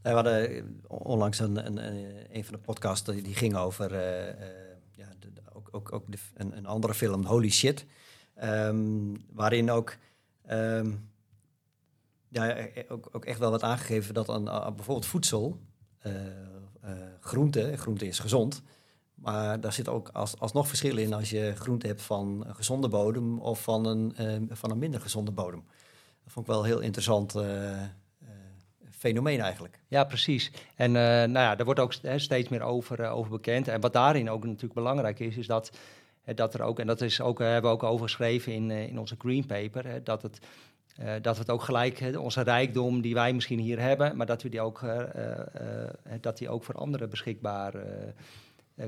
Ja. 0.08 0.24
We 0.24 0.30
hadden 0.30 0.82
onlangs 0.88 1.40
een, 1.40 1.66
een, 1.66 1.78
een 2.36 2.44
van 2.44 2.54
de 2.54 2.60
podcasts 2.60 3.12
die 3.14 3.36
ging 3.36 3.56
over 3.56 3.94
ja, 4.94 5.10
de, 5.20 5.32
ook, 5.54 5.70
ook, 5.72 5.94
ook 5.94 6.12
de, 6.12 6.18
een, 6.34 6.58
een 6.58 6.66
andere 6.66 6.94
film, 6.94 7.26
Holy 7.26 7.50
Shit. 7.50 7.86
Um, 8.44 9.26
waarin 9.32 9.72
ook, 9.72 9.98
um, 10.50 11.10
ja, 12.28 12.68
ook, 12.90 13.10
ook, 13.12 13.26
echt 13.26 13.40
wel 13.40 13.52
wat 13.52 13.64
aangegeven 13.64 14.14
dat 14.14 14.30
aan, 14.30 14.44
bijvoorbeeld 14.76 15.06
voedsel, 15.06 15.60
groente, 17.20 17.78
groente 17.78 18.08
is 18.08 18.20
gezond, 18.20 18.62
maar 19.16 19.60
daar 19.60 19.74
zit 19.74 19.88
ook 19.88 20.10
als, 20.10 20.40
alsnog 20.40 20.68
verschil 20.68 20.98
in 20.98 21.14
als 21.14 21.30
je 21.30 21.54
groente 21.56 21.88
hebt 21.88 22.02
van 22.02 22.44
een 22.48 22.56
gezonde 22.56 22.88
bodem 22.88 23.40
of 23.40 23.64
van 23.64 23.86
een, 23.86 24.50
van 24.52 24.72
een 24.72 24.78
minder 24.78 25.02
gezonde 25.02 25.32
bodem. 25.32 25.64
Dat 26.24 26.34
vond 26.34 26.48
ik 26.48 26.54
wel 26.54 26.64
heel 26.64 26.80
interessant 26.80 27.34
fenomeen 29.08 29.40
eigenlijk. 29.40 29.80
Ja, 29.88 30.04
precies. 30.04 30.52
En 30.76 30.92
nou 30.92 31.32
ja, 31.32 31.56
daar 31.56 31.66
wordt 31.66 31.80
ook 31.80 31.94
steeds 32.16 32.50
meer 32.50 32.62
over, 32.62 33.10
over 33.10 33.32
bekend. 33.32 33.68
En 33.68 33.82
wat 33.82 33.94
daarin 33.94 34.30
ook 34.30 34.46
natuurlijk 34.46 34.74
belangrijk 34.74 35.20
is, 35.20 35.38
is 35.38 35.48
dat 35.48 35.72
dat 36.36 36.54
er 36.54 36.62
ook, 36.62 36.80
en 36.80 36.88
dat 36.88 37.02
is 37.02 37.22
ook, 37.22 37.40
hebben 37.40 37.62
we 37.72 37.78
ook 37.78 37.84
over 37.84 38.06
geschreven 38.06 38.54
in, 38.54 38.72
eh, 38.72 38.88
in 38.88 39.00
onze 39.00 39.16
green 39.18 39.46
paper, 39.46 40.04
dat, 40.04 40.22
het, 40.22 40.40
uh, 41.00 41.14
dat 41.22 41.38
het 41.38 41.50
ook 41.50 41.62
gelijk, 41.62 42.18
onze 42.20 42.42
rijkdom 42.42 43.02
die 43.02 43.14
wij 43.14 43.34
misschien 43.34 43.60
hier 43.60 43.80
hebben, 43.80 44.18
maar 44.18 44.26
dat 44.26 44.44
we 44.44 44.50
die 44.50 44.62
ook, 44.62 44.82
uh, 44.82 45.04
dat 46.22 46.38
die 46.38 46.50
ook 46.50 46.64
voor 46.64 46.76
anderen 46.76 47.10
beschikbaar 47.10 47.74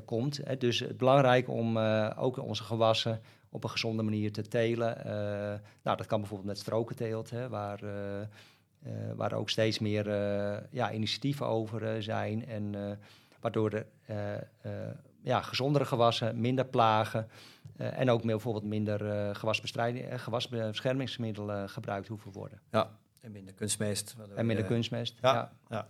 komt. 0.05 0.59
Dus 0.59 0.79
het 0.79 0.97
belangrijk 0.97 1.49
om 1.49 1.77
ook 2.17 2.37
onze 2.37 2.63
gewassen 2.63 3.21
op 3.49 3.63
een 3.63 3.69
gezonde 3.69 4.03
manier 4.03 4.31
te 4.31 4.41
telen. 4.41 4.97
nou, 5.83 5.97
dat 5.97 6.05
kan 6.05 6.19
bijvoorbeeld 6.19 6.49
met 6.49 6.59
strokenteelt, 6.59 7.29
hè, 7.29 7.49
waar, 7.49 7.79
waar 9.15 9.33
ook 9.33 9.49
steeds 9.49 9.79
meer 9.79 10.05
ja, 10.69 10.91
initiatieven 10.91 11.45
over 11.45 12.03
zijn 12.03 12.47
en 12.47 12.75
waardoor 13.39 13.69
de 13.69 13.85
ja, 15.21 15.41
gezondere 15.41 15.85
gewassen, 15.85 16.39
minder 16.39 16.65
plagen. 16.65 17.27
Uh, 17.77 17.99
en 17.99 18.09
ook 18.09 18.23
meer, 18.23 18.35
bijvoorbeeld 18.35 18.65
minder 18.65 19.01
uh, 19.01 19.35
gewasbestrijding, 19.35 20.11
uh, 20.11 20.19
gewasbeschermingsmiddelen 20.19 21.69
gebruikt 21.69 22.07
hoeven 22.07 22.31
worden. 22.31 22.59
Ja, 22.71 22.89
en 23.21 23.31
minder 23.31 23.53
kunstmest. 23.53 24.15
En 24.35 24.45
minder 24.45 24.65
kunstmest, 24.65 25.17
ja. 25.21 25.33
ja. 25.33 25.51
ja. 25.69 25.87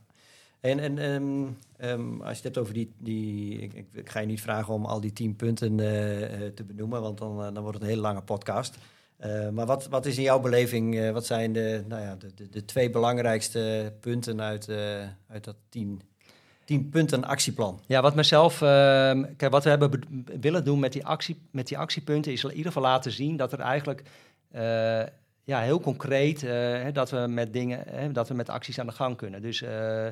En, 0.59 0.79
en 0.79 0.97
um, 0.97 1.57
um, 1.81 2.21
als 2.21 2.29
je 2.29 2.35
het 2.35 2.43
hebt 2.43 2.57
over 2.57 2.73
die... 2.73 2.93
die 2.97 3.59
ik, 3.59 3.73
ik, 3.73 3.87
ik, 3.91 4.09
ga 4.09 4.19
je 4.19 4.27
niet 4.27 4.41
vragen 4.41 4.73
om 4.73 4.85
al 4.85 5.01
die 5.01 5.13
tien 5.13 5.35
punten 5.35 5.77
te 6.55 6.63
benoemen, 6.67 7.01
want 7.01 7.17
dan, 7.17 7.53
dan 7.53 7.63
wordt 7.63 7.73
het 7.73 7.81
een 7.81 7.89
hele 7.89 8.01
lange 8.01 8.21
podcast. 8.21 8.77
Maar 9.51 9.65
wat, 9.65 9.87
wat 9.87 10.05
is 10.05 10.17
in 10.17 10.23
jouw 10.23 10.39
beleving, 10.39 11.11
wat 11.11 11.25
zijn 11.25 11.53
de, 11.53 11.83
nou 11.87 12.01
ja, 12.01 12.15
de, 12.15 12.33
de, 12.33 12.49
de 12.49 12.65
twee 12.65 12.89
belangrijkste 12.89 13.93
punten 13.99 14.41
uit, 14.41 14.69
uit 15.27 15.43
dat 15.43 15.55
tien 15.69 16.01
10 16.69 16.89
punten 16.89 17.23
actieplan. 17.23 17.79
Ja, 17.85 18.01
wat 18.01 18.15
mezelf, 18.15 18.61
uh, 18.61 18.69
kijk, 19.37 19.49
wat 19.49 19.63
we 19.63 19.69
hebben 19.69 20.01
willen 20.39 20.63
doen 20.63 20.79
met 20.79 20.93
die, 20.93 21.05
actie, 21.05 21.41
met 21.51 21.67
die 21.67 21.77
actiepunten 21.77 22.31
is 22.31 22.43
in 22.43 22.49
ieder 22.49 22.65
geval 22.65 22.81
laten 22.81 23.11
zien 23.11 23.37
dat 23.37 23.51
er 23.51 23.59
eigenlijk 23.59 24.03
ja, 25.49 25.61
heel 25.61 25.79
concreet 25.79 26.43
uh, 26.43 26.85
dat 26.93 27.09
we 27.09 27.17
met 27.17 27.53
dingen, 27.53 28.13
dat 28.13 28.27
we 28.27 28.33
met 28.33 28.49
acties 28.49 28.79
aan 28.79 28.85
de 28.85 28.91
gang 28.91 29.17
kunnen. 29.17 29.41
Dus 29.41 29.61
eh, 29.61 30.07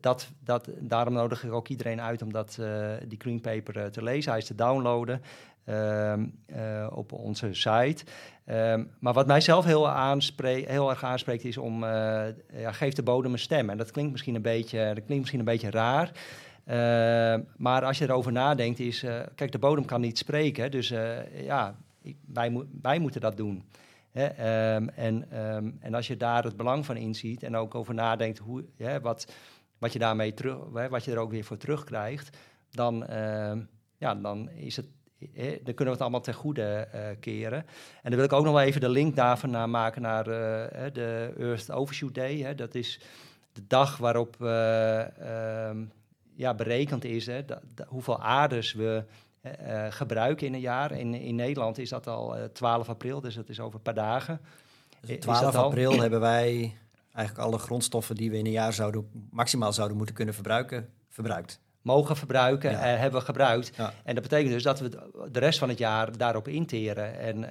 dat, 0.00 0.28
dat, 0.44 0.68
daarom 0.78 1.14
nodig 1.14 1.44
ik 1.44 1.52
ook 1.52 1.68
iedereen 1.68 2.00
uit 2.00 2.22
om 2.22 2.32
dat, 2.32 2.58
die 3.06 3.20
Green 3.20 3.40
Paper 3.40 3.90
te 3.90 4.02
lezen. 4.02 4.30
Hij 4.30 4.40
is 4.40 4.46
te 4.46 4.54
downloaden. 4.54 5.22
ehm, 5.64 6.26
op 6.90 7.12
onze 7.12 7.54
site. 7.54 8.04
Ehm, 8.44 8.84
maar 9.00 9.12
wat 9.12 9.26
mij 9.26 9.40
zelf 9.40 9.64
heel, 9.64 9.92
heel 10.44 10.90
erg 10.90 11.04
aanspreekt 11.04 11.44
is 11.44 11.56
om, 11.56 11.84
ja, 11.84 12.72
geef 12.72 12.92
de 12.92 13.02
bodem 13.02 13.32
een 13.32 13.38
stem. 13.38 13.70
En 13.70 13.76
dat 13.76 13.90
klinkt 13.90 14.12
misschien 14.12 14.34
een 14.34 14.42
beetje, 14.42 14.78
dat 14.78 15.04
klinkt 15.04 15.18
misschien 15.18 15.38
een 15.38 15.44
beetje 15.44 15.70
raar. 15.70 16.10
Ehm, 16.64 17.40
maar 17.56 17.84
als 17.84 17.98
je 17.98 18.04
erover 18.04 18.32
nadenkt 18.32 18.78
is, 18.78 19.04
kijk, 19.34 19.52
de 19.52 19.58
bodem 19.58 19.84
kan 19.84 20.00
niet 20.00 20.18
spreken. 20.18 20.70
Dus 20.70 20.88
ja, 21.44 21.74
wij 22.82 22.98
moeten 22.98 23.20
dat 23.20 23.36
doen. 23.36 23.64
Ehm, 24.18 24.88
en, 24.88 25.30
ehm, 25.30 25.70
en 25.80 25.94
als 25.94 26.06
je 26.06 26.16
daar 26.16 26.44
het 26.44 26.56
belang 26.56 26.86
van 26.86 26.96
inziet 26.96 27.42
en 27.42 27.56
ook 27.56 27.74
over 27.74 27.94
nadenkt 27.94 28.38
hoe, 28.38 28.64
wat, 29.02 29.32
wat 29.78 29.92
je 29.92 29.98
daarmee 29.98 30.34
terug, 30.34 30.88
wat 30.88 31.04
je 31.04 31.12
er 31.12 31.18
ook 31.18 31.30
weer 31.30 31.44
voor 31.44 31.56
terugkrijgt, 31.56 32.36
dan, 32.70 33.06
ehm, 33.06 33.60
ja, 33.98 34.14
dan 34.14 34.50
is 34.50 34.76
het. 34.76 34.86
dan 35.64 35.74
kunnen 35.74 35.84
we 35.84 35.90
het 35.90 36.00
allemaal 36.00 36.20
ten 36.20 36.34
goede 36.34 36.88
uh, 36.94 37.00
keren. 37.20 37.58
En 38.02 38.10
dan 38.10 38.14
wil 38.14 38.24
ik 38.24 38.32
ook 38.32 38.44
nog 38.44 38.52
wel 38.52 38.62
even 38.62 38.80
de 38.80 38.88
link 38.88 39.16
daarvan 39.16 39.50
naar 39.50 39.68
maken 39.68 40.02
naar 40.02 40.28
uh, 40.28 40.92
de 40.92 41.34
Earth 41.38 41.70
Overshoot 41.70 42.14
Day. 42.14 42.38
Hè. 42.38 42.54
Dat 42.54 42.74
is 42.74 43.00
de 43.52 43.66
dag 43.66 43.96
waarop 43.96 44.36
uh, 44.40 45.04
ja, 46.34 46.54
berekend 46.54 47.04
is 47.04 47.26
hè, 47.26 47.40
hoeveel 47.86 48.22
aardes 48.22 48.72
we 48.72 49.04
uh, 49.42 49.86
gebruiken 49.90 50.46
in 50.46 50.54
een 50.54 50.60
jaar. 50.60 50.92
In, 50.92 51.14
in 51.14 51.34
Nederland 51.34 51.78
is 51.78 51.88
dat 51.88 52.06
al 52.06 52.36
12 52.52 52.82
eh, 52.82 52.88
april, 52.88 53.20
dus 53.20 53.34
dat 53.34 53.48
is 53.48 53.60
over 53.60 53.74
een 53.74 53.82
paar 53.82 53.94
dagen. 53.94 54.40
Dus 55.00 55.18
12 55.18 55.54
april 55.54 56.00
hebben 56.00 56.20
wij 56.20 56.74
eigenlijk 57.12 57.46
alle 57.48 57.58
grondstoffen 57.58 58.14
die 58.14 58.30
we 58.30 58.38
in 58.38 58.46
een 58.46 58.52
jaar 58.52 58.72
zouden, 58.72 59.28
maximaal 59.30 59.72
zouden 59.72 59.96
moeten 59.96 60.14
kunnen 60.14 60.34
verbruiken, 60.34 60.88
verbruikt. 61.08 61.60
Mogen 61.82 62.16
verbruiken, 62.16 62.70
ja. 62.70 62.78
hebben 62.78 63.20
we 63.20 63.26
gebruikt. 63.26 63.72
En 64.04 64.14
dat 64.14 64.22
betekent 64.22 64.52
dus 64.52 64.62
dat 64.62 64.80
we 64.80 64.88
de 65.30 65.38
rest 65.38 65.58
van 65.58 65.68
het 65.68 65.78
jaar 65.78 66.16
daarop 66.16 66.48
interen. 66.48 67.18
En 67.18 67.50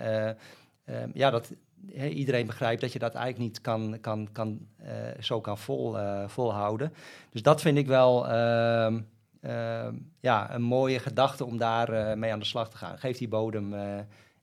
ehm, 0.86 1.10
ja, 1.14 1.30
dat, 1.30 1.54
iedereen 1.94 2.46
begrijpt 2.46 2.82
dat 2.82 2.94
je 2.94 3.00
dat 3.00 3.14
eigenlijk 3.14 3.50
niet 3.50 3.62
kan, 3.62 3.98
kan, 4.02 4.30
kan, 4.32 4.68
zo 5.20 5.42
kan 5.42 5.58
vol, 5.58 5.98
volhouden. 6.28 6.94
Dus 7.32 7.42
dat 7.42 7.62
vind 7.62 7.78
ik 7.78 7.88
wel 7.88 8.28
Ehm, 8.28 9.00
ja, 10.20 10.54
een 10.54 10.62
mooie 10.62 11.00
gedachte 11.00 11.46
om 11.46 11.58
daar 11.58 11.94
uh, 11.94 12.14
mee 12.14 12.32
aan 12.32 12.40
de 12.40 12.46
slag 12.46 12.70
te 12.70 12.78
gaan. 12.78 12.98
Geef 12.98 13.18
die 13.18 13.28
bodem 13.28 13.74
uh, 13.74 13.96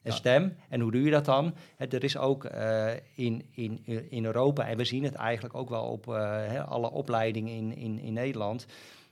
een 0.03 0.13
stem. 0.13 0.55
En 0.69 0.81
hoe 0.81 0.91
doe 0.91 1.01
je 1.01 1.11
dat 1.11 1.25
dan? 1.25 1.55
er 1.77 2.03
is 2.03 2.17
ook 2.17 2.43
uh, 2.43 2.91
in, 3.15 3.45
in, 3.51 3.85
in 4.09 4.25
Europa, 4.25 4.67
en 4.67 4.77
we 4.77 4.83
zien 4.83 5.03
het 5.03 5.13
eigenlijk 5.13 5.55
ook 5.55 5.69
wel 5.69 5.83
op 5.83 6.07
alle 6.67 6.91
opleidingen 6.91 7.53
in, 7.53 7.75
in, 7.75 7.99
in 7.99 8.13
Nederland, 8.13 8.65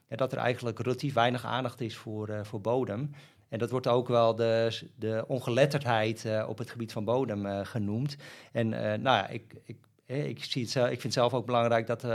dat 0.07 0.31
er 0.31 0.37
eigenlijk 0.37 0.79
relatief 0.79 1.13
weinig 1.13 1.45
aandacht 1.45 1.81
is 1.81 1.95
voor, 1.95 2.45
voor 2.45 2.61
bodem. 2.61 3.11
En 3.49 3.59
dat 3.59 3.69
wordt 3.69 3.87
ook 3.87 4.07
wel 4.07 4.35
de, 4.35 4.81
de 4.95 5.23
ongeletterdheid 5.27 6.27
op 6.47 6.57
het 6.57 6.69
gebied 6.69 6.91
van 6.91 7.05
bodem 7.05 7.65
genoemd. 7.65 8.17
En 8.51 8.69
nou 8.69 9.01
ja, 9.01 9.27
ik, 9.27 9.55
ik, 9.63 9.77
ik, 10.05 10.43
zie 10.43 10.63
het, 10.63 10.75
ik 10.75 10.87
vind 10.87 11.03
het 11.03 11.13
zelf 11.13 11.33
ook 11.33 11.45
belangrijk 11.45 11.87
dat, 11.87 12.05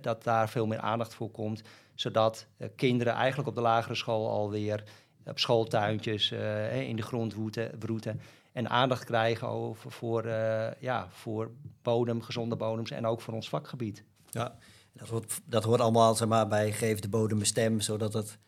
dat 0.00 0.24
daar 0.24 0.48
veel 0.48 0.66
meer 0.66 0.80
aandacht 0.80 1.14
voor 1.14 1.30
komt 1.30 1.62
zodat 2.00 2.46
uh, 2.58 2.68
kinderen 2.76 3.12
eigenlijk 3.12 3.48
op 3.48 3.54
de 3.54 3.60
lagere 3.60 3.94
school 3.94 4.28
alweer 4.30 4.84
op 5.24 5.38
schooltuintjes 5.38 6.32
uh, 6.32 6.88
in 6.88 6.96
de 6.96 7.02
grond 7.02 7.34
broeten 7.78 8.20
en 8.52 8.68
aandacht 8.68 9.04
krijgen 9.04 9.48
over 9.48 9.90
voor, 9.90 10.26
ja, 10.78 11.08
voor 11.10 11.50
bodem, 11.82 12.22
gezonde 12.22 12.56
bodems 12.56 12.90
en 12.90 13.06
ook 13.06 13.20
voor 13.20 13.34
ons 13.34 13.48
vakgebied. 13.48 14.04
Ja, 14.30 14.58
dat 14.92 15.08
hoort, 15.08 15.40
dat 15.44 15.64
hoort 15.64 15.80
allemaal 15.80 16.14
zeg 16.14 16.28
maar, 16.28 16.48
bij 16.48 16.72
geef 16.72 17.00
de 17.00 17.08
bodem 17.08 17.38
een 17.38 17.46
stem, 17.46 17.80
zodat 17.80 18.12
het 18.12 18.38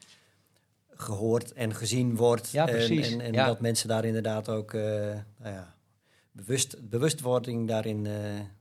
gehoord 0.88 1.52
en 1.52 1.74
gezien 1.74 2.16
wordt. 2.16 2.50
Ja, 2.50 2.64
precies. 2.64 3.12
En, 3.12 3.20
en, 3.20 3.26
en 3.26 3.32
ja. 3.32 3.46
dat 3.46 3.60
mensen 3.60 3.88
daar 3.88 4.04
inderdaad 4.04 4.48
ook 4.48 4.72
nou 4.72 5.24
ja, 5.38 5.74
bewust, 6.32 6.88
bewustwording 6.88 7.68
daarin, 7.68 8.08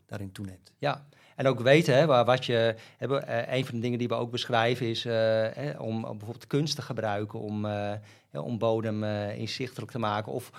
daarin 0.05 0.31
toeneemt. 0.31 0.73
Ja, 0.77 1.07
en 1.39 1.47
ook 1.47 1.59
weten, 1.59 1.95
hè, 1.95 2.05
wat 2.25 2.45
je, 2.45 2.75
hebben, 2.97 3.29
uh, 3.29 3.53
een 3.53 3.65
van 3.65 3.75
de 3.75 3.81
dingen 3.81 3.99
die 3.99 4.07
we 4.07 4.13
ook 4.13 4.31
beschrijven 4.31 4.87
is 4.87 5.05
uh, 5.05 5.47
om 5.77 6.01
bijvoorbeeld 6.01 6.47
kunst 6.47 6.75
te 6.75 6.81
gebruiken 6.81 7.39
om, 7.39 7.65
uh, 7.65 7.91
om 8.31 8.57
bodem 8.57 9.03
inzichtelijk 9.03 9.91
te 9.91 9.99
maken. 9.99 10.31
Of 10.31 10.51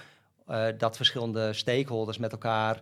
dat 0.78 0.96
verschillende 0.96 1.52
stakeholders 1.52 2.18
met 2.18 2.32
elkaar 2.32 2.80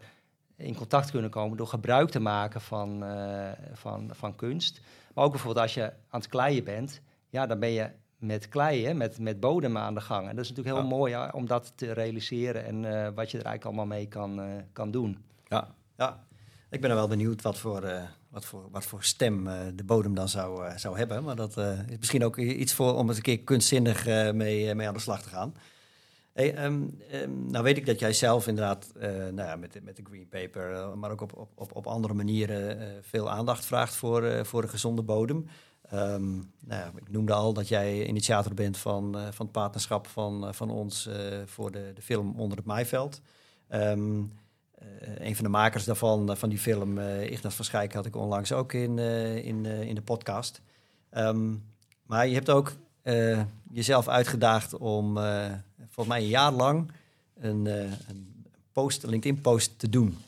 in 0.57 0.75
contact 0.75 1.11
kunnen 1.11 1.31
komen 1.31 1.57
door 1.57 1.67
gebruik 1.67 2.11
te 2.11 2.21
maken 2.21 2.61
van, 2.61 3.05
van, 3.73 4.11
van 4.13 4.37
kunst. 4.37 4.81
Maar 5.15 5.25
ook 5.25 5.31
bijvoorbeeld 5.31 5.65
als 5.65 5.75
je 5.75 5.83
aan 5.83 6.21
het 6.21 6.29
kleien 6.29 6.65
bent, 6.65 7.01
ja, 7.29 7.47
dan 7.47 7.59
ben 7.59 7.71
je 7.71 7.91
met 8.17 8.49
kleien, 8.49 8.97
met, 8.97 9.19
met 9.19 9.41
bodem 9.41 9.79
aan 9.79 9.95
de 9.95 10.01
gang. 10.01 10.29
En 10.29 10.37
dat 10.37 10.45
is 10.45 10.51
natuurlijk 10.51 10.77
heel 10.77 10.97
mooi 10.97 11.13
ja, 11.13 11.31
om 11.35 11.47
dat 11.47 11.73
te 11.75 11.93
realiseren 11.93 12.65
en 12.65 12.81
wat 13.15 13.31
je 13.31 13.39
er 13.39 13.45
eigenlijk 13.45 13.65
allemaal 13.65 13.97
mee 13.97 14.09
kan, 14.09 14.41
kan 14.73 14.91
doen. 14.91 15.25
Ja, 15.45 15.69
ja. 15.97 16.27
Ik 16.71 16.81
ben 16.81 16.95
wel 16.95 17.09
benieuwd 17.09 17.43
wat 17.43 17.59
voor, 17.59 17.85
uh, 17.85 18.03
wat 18.31 18.45
voor, 18.45 18.69
wat 18.71 18.85
voor 18.85 19.05
stem 19.05 19.47
uh, 19.47 19.61
de 19.75 19.85
bodem 19.85 20.15
dan 20.15 20.29
zou, 20.29 20.65
uh, 20.65 20.77
zou 20.77 20.99
hebben. 20.99 21.25
Maar 21.25 21.37
dat 21.37 21.57
is 21.57 21.99
misschien 21.99 22.25
ook 22.25 22.37
iets 22.37 22.73
voor 22.73 22.95
om 22.95 23.09
eens 23.09 23.17
een 23.17 23.23
keer 23.23 23.41
kunstzinnig 23.41 24.07
mee, 24.33 24.75
mee 24.75 24.89
aan 24.89 24.95
de 24.95 25.01
slag 25.01 25.23
te 25.23 25.29
gaan. 25.29 25.55
Um, 26.35 27.01
um, 27.13 27.51
nou 27.51 27.65
weet 27.65 27.77
ik 27.77 27.87
dat 27.87 27.99
jij 27.99 28.13
zelf 28.13 28.47
inderdaad 28.47 28.93
nou 29.01 29.35
ja, 29.35 29.57
met, 29.57 29.85
met 29.85 29.97
de 29.97 30.03
Green 30.05 30.29
Paper, 30.29 30.97
maar 30.99 31.11
ook 31.11 31.21
op, 31.21 31.51
op, 31.55 31.77
op, 31.77 31.87
andere 31.87 32.15
manieren 32.15 32.93
veel 33.03 33.31
aandacht 33.31 33.65
vraagt 33.65 33.95
voor, 33.95 34.47
voor 34.47 34.63
een 34.63 34.69
gezonde 34.69 35.03
bodem. 35.03 35.47
Um, 35.93 36.53
nou 36.61 36.83
ja, 36.83 36.93
ik 36.97 37.11
noemde 37.11 37.33
al 37.33 37.53
dat 37.53 37.69
jij 37.69 38.07
initiator 38.07 38.55
bent 38.55 38.77
van, 38.77 39.13
van 39.13 39.47
het 39.47 39.53
partnerschap 39.53 40.07
van, 40.07 40.55
van 40.55 40.71
ons 40.71 41.09
voor 41.45 41.71
de, 41.71 41.93
de 41.95 42.03
film 42.03 42.35
Onder 42.37 42.57
het 42.59 42.67
Maaiveld. 42.67 43.21
Um, 43.71 44.33
uh, 44.83 45.27
een 45.27 45.35
van 45.35 45.45
de 45.45 45.51
makers 45.51 45.85
daarvan, 45.85 46.31
uh, 46.31 46.37
van 46.37 46.49
die 46.49 46.59
film, 46.59 46.99
uh, 46.99 47.31
Ignat 47.31 47.55
van 47.55 47.65
Schijk, 47.65 47.93
had 47.93 48.07
ik 48.07 48.17
onlangs 48.17 48.53
ook 48.53 48.73
in, 48.73 48.99
in, 48.99 49.67
in 49.67 49.95
de 49.95 50.03
podcast. 50.03 50.61
Um, 51.17 51.65
maar 52.03 52.27
je 52.27 52.35
hebt 52.35 52.51
ook 52.51 52.73
jezelf 53.71 54.09
uitgedaagd 54.09 54.77
om 54.77 55.15
volgens 55.79 56.07
mij 56.07 56.21
een 56.21 56.29
jaar 56.29 56.53
lang 56.53 56.91
een, 57.41 57.67
een 58.09 58.47
post, 58.73 59.07
LinkedIn-post 59.07 59.79
te 59.79 59.89
doen 59.89 60.19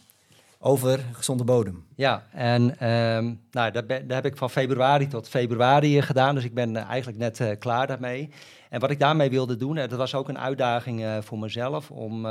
over 0.58 1.00
gezonde 1.12 1.44
bodem. 1.44 1.84
Ja, 1.94 2.26
en 2.32 2.62
um, 2.88 3.40
nou, 3.50 3.70
dat, 3.70 3.84
heb 4.08 4.24
ik 4.24 4.36
van 4.36 4.50
februari 4.50 5.08
tot 5.08 5.28
februari 5.28 6.02
gedaan. 6.02 6.34
Dus 6.34 6.44
ik 6.44 6.54
ben 6.54 6.76
eigenlijk 6.76 7.18
net 7.18 7.58
klaar 7.58 7.86
daarmee. 7.86 8.30
En 8.68 8.80
wat 8.80 8.90
ik 8.90 8.98
daarmee 8.98 9.30
wilde 9.30 9.56
doen, 9.56 9.74
dat 9.74 9.92
was 9.92 10.14
ook 10.14 10.28
een 10.28 10.38
uitdaging 10.38 11.24
voor 11.24 11.38
mezelf 11.38 11.90
om 11.90 12.26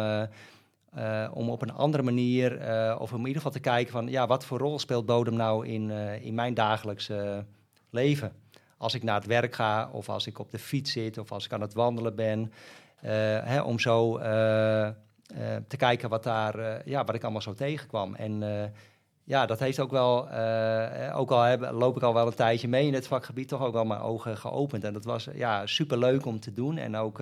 uh, 0.97 1.27
om 1.33 1.49
op 1.49 1.61
een 1.61 1.73
andere 1.73 2.03
manier, 2.03 2.69
uh, 2.69 2.95
of 2.99 3.11
in 3.11 3.17
ieder 3.17 3.35
geval 3.35 3.51
te 3.51 3.59
kijken 3.59 3.91
van, 3.91 4.07
ja, 4.07 4.27
wat 4.27 4.45
voor 4.45 4.57
rol 4.57 4.79
speelt 4.79 5.05
bodem 5.05 5.35
nou 5.35 5.67
in, 5.67 5.89
uh, 5.89 6.25
in 6.25 6.33
mijn 6.33 6.53
dagelijkse 6.53 7.45
leven? 7.89 8.31
Als 8.77 8.93
ik 8.93 9.03
naar 9.03 9.15
het 9.15 9.25
werk 9.25 9.55
ga, 9.55 9.89
of 9.91 10.09
als 10.09 10.27
ik 10.27 10.39
op 10.39 10.51
de 10.51 10.59
fiets 10.59 10.91
zit, 10.91 11.17
of 11.17 11.31
als 11.31 11.45
ik 11.45 11.53
aan 11.53 11.61
het 11.61 11.73
wandelen 11.73 12.15
ben. 12.15 12.51
Hè, 13.43 13.61
om 13.61 13.79
zo 13.79 14.17
te 15.67 15.77
kijken 15.77 16.09
wat, 16.09 16.23
daar, 16.23 16.89
ja, 16.89 17.03
wat 17.03 17.15
ik 17.15 17.23
allemaal 17.23 17.41
zo 17.41 17.53
tegenkwam. 17.53 18.15
En 18.15 18.43
ja, 19.23 19.45
dat 19.45 19.59
heeft 19.59 19.79
ook 19.79 19.91
wel, 19.91 20.29
ook 21.13 21.31
al 21.31 21.57
loop 21.57 21.95
ik 21.95 22.03
al 22.03 22.13
wel 22.13 22.27
een 22.27 22.33
tijdje 22.33 22.67
mee 22.67 22.87
in 22.87 22.93
het 22.93 23.07
vakgebied, 23.07 23.47
toch 23.47 23.61
ook 23.61 23.73
wel 23.73 23.85
mijn 23.85 24.01
ogen 24.01 24.37
geopend. 24.37 24.83
En 24.83 24.93
dat 24.93 25.05
was 25.05 25.27
ja, 25.33 25.65
super 25.65 25.97
leuk 25.97 26.25
om 26.25 26.39
te 26.39 26.53
doen. 26.53 26.77
En 26.77 26.95
ook, 26.95 27.21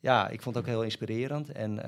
ja, 0.00 0.28
ik 0.28 0.42
vond 0.42 0.54
het 0.54 0.64
ook 0.64 0.70
heel 0.70 0.82
inspirerend. 0.82 1.52
En 1.52 1.80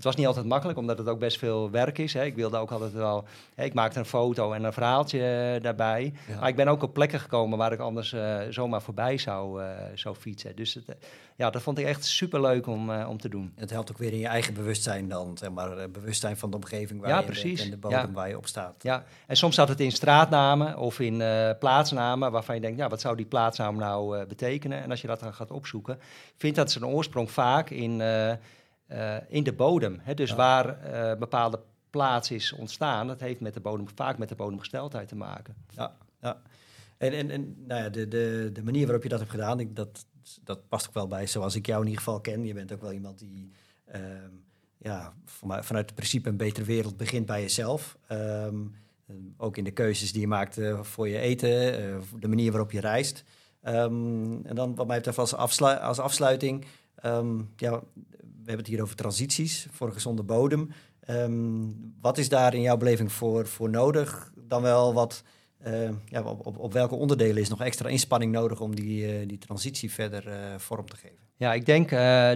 het 0.00 0.08
was 0.08 0.18
niet 0.18 0.26
altijd 0.26 0.46
makkelijk, 0.46 0.78
omdat 0.78 0.98
het 0.98 1.08
ook 1.08 1.18
best 1.18 1.38
veel 1.38 1.70
werk 1.70 1.98
is. 1.98 2.12
Hè. 2.12 2.24
Ik 2.24 2.34
wilde 2.34 2.56
ook 2.56 2.70
altijd 2.70 2.92
wel... 2.92 3.24
Hè, 3.54 3.64
ik 3.64 3.74
maakte 3.74 3.98
een 3.98 4.04
foto 4.04 4.52
en 4.52 4.64
een 4.64 4.72
verhaaltje 4.72 5.18
eh, 5.18 5.62
daarbij. 5.62 6.12
Maar 6.40 6.48
ik 6.48 6.56
ben 6.56 6.68
ook 6.68 6.82
op 6.82 6.94
plekken 6.94 7.20
gekomen 7.20 7.58
waar 7.58 7.72
ik 7.72 7.78
anders 7.78 8.12
uh, 8.12 8.38
zomaar 8.50 8.82
voorbij 8.82 9.18
zou, 9.18 9.62
uh, 9.62 9.68
zou 9.94 10.14
fietsen. 10.14 10.56
Dus 10.56 10.74
het, 10.74 10.96
ja, 11.36 11.50
dat 11.50 11.62
vond 11.62 11.78
ik 11.78 11.86
echt 11.86 12.04
super 12.04 12.40
leuk 12.40 12.66
om, 12.66 12.90
om 12.90 13.18
te 13.18 13.28
doen. 13.28 13.52
Het 13.56 13.70
helpt 13.70 13.90
ook 13.90 13.98
weer 13.98 14.12
in 14.12 14.18
je 14.18 14.26
eigen 14.26 14.54
bewustzijn 14.54 15.08
dan. 15.08 15.38
Zeg 15.38 15.50
maar, 15.50 15.90
bewustzijn 15.90 16.36
van 16.36 16.50
de 16.50 16.56
omgeving 16.56 17.00
waar 17.00 17.20
je 17.20 17.24
precies. 17.24 17.60
bent 17.60 17.64
en 17.64 17.70
de 17.70 17.88
bodem 17.88 18.12
waar 18.12 18.28
je 18.28 18.36
op 18.36 18.46
staat. 18.46 18.74
Ja, 18.82 19.04
en 19.26 19.36
soms 19.36 19.52
staat 19.52 19.68
het 19.68 19.80
in 19.80 19.92
straatnamen 19.92 20.78
of 20.78 21.00
in 21.00 21.22
plaatsnamen... 21.58 22.32
waarvan 22.32 22.54
je 22.54 22.60
denkt, 22.60 22.78
ja, 22.78 22.88
wat 22.88 23.00
zou 23.00 23.16
die 23.16 23.26
plaatsnaam 23.26 23.76
nou 23.76 24.26
betekenen? 24.26 24.82
En 24.82 24.90
als 24.90 25.00
je 25.00 25.06
dat 25.06 25.20
dan 25.20 25.34
gaat 25.34 25.50
opzoeken... 25.50 25.98
vindt 26.36 26.56
dat 26.56 26.70
zijn 26.70 26.86
oorsprong 26.86 27.30
vaak 27.30 27.70
in 27.70 28.00
uh, 28.92 29.16
in 29.28 29.44
de 29.44 29.52
bodem. 29.52 29.98
Hè? 30.00 30.14
Dus 30.14 30.32
waar 30.32 30.92
uh, 30.92 31.18
bepaalde 31.18 31.60
plaats 31.90 32.30
is 32.30 32.52
ontstaan, 32.52 33.06
dat 33.06 33.20
heeft 33.20 33.40
met 33.40 33.54
de 33.54 33.60
bodem, 33.60 33.88
vaak 33.94 34.18
met 34.18 34.28
de 34.28 34.34
bodemgesteldheid 34.34 35.08
te 35.08 35.16
maken. 35.16 35.54
Ja, 35.70 35.96
ja. 36.20 36.42
En, 36.98 37.12
en, 37.12 37.30
en 37.30 37.64
nou 37.66 37.82
ja, 37.82 37.88
de, 37.88 38.08
de, 38.08 38.50
de 38.52 38.62
manier 38.62 38.84
waarop 38.84 39.02
je 39.02 39.08
dat 39.08 39.18
hebt 39.18 39.30
gedaan, 39.30 39.60
ik, 39.60 39.76
dat, 39.76 40.06
dat 40.44 40.68
past 40.68 40.88
ook 40.88 40.94
wel 40.94 41.06
bij 41.06 41.26
zoals 41.26 41.54
ik 41.54 41.66
jou 41.66 41.80
in 41.80 41.88
ieder 41.88 42.02
geval 42.02 42.20
ken. 42.20 42.46
Je 42.46 42.54
bent 42.54 42.72
ook 42.72 42.80
wel 42.80 42.92
iemand 42.92 43.18
die 43.18 43.50
um, 43.94 44.44
ja, 44.78 45.14
vanuit 45.60 45.86
het 45.86 45.94
principe 45.94 46.28
een 46.28 46.36
betere 46.36 46.66
wereld 46.66 46.96
begint 46.96 47.26
bij 47.26 47.40
jezelf. 47.40 47.98
Um, 48.12 48.74
ook 49.36 49.56
in 49.56 49.64
de 49.64 49.70
keuzes 49.70 50.12
die 50.12 50.20
je 50.20 50.26
maakt 50.26 50.58
uh, 50.58 50.82
voor 50.82 51.08
je 51.08 51.18
eten, 51.18 51.80
uh, 51.80 51.96
de 52.20 52.28
manier 52.28 52.50
waarop 52.50 52.72
je 52.72 52.80
reist. 52.80 53.24
Um, 53.62 54.46
en 54.46 54.54
dan 54.54 54.74
wat 54.74 54.86
mij 54.86 54.96
betreft 54.96 55.18
als, 55.18 55.34
afslu 55.34 55.66
als 55.66 55.98
afsluiting, 55.98 56.64
ja, 57.56 57.82
hebben 58.46 58.64
het 58.64 58.74
hier 58.74 58.82
over 58.82 58.96
transities 58.96 59.66
voor 59.70 59.86
een 59.86 59.92
gezonde 59.92 60.22
bodem. 60.22 60.70
Ehm, 61.00 61.66
wat 62.00 62.18
is 62.18 62.28
daar 62.28 62.54
in 62.54 62.60
jouw 62.60 62.76
beleving 62.76 63.12
voor, 63.12 63.46
voor 63.46 63.70
nodig? 63.70 64.32
Dan 64.36 64.62
wel 64.62 64.94
wat, 64.94 65.22
uh, 65.66 65.90
ja, 66.06 66.22
op, 66.22 66.46
op, 66.46 66.58
op, 66.58 66.72
welke 66.72 66.94
onderdelen 66.94 67.42
is 67.42 67.48
nog 67.48 67.60
extra 67.60 67.88
inspanning 67.88 68.32
nodig 68.32 68.60
om 68.60 68.74
die, 68.74 69.20
uh, 69.20 69.28
die 69.28 69.38
transitie 69.38 69.92
verder 69.92 70.28
uh, 70.28 70.34
vorm 70.56 70.88
te 70.88 70.96
geven? 70.96 71.18
Ja, 71.36 71.52
ik 71.52 71.66
denk 71.66 71.90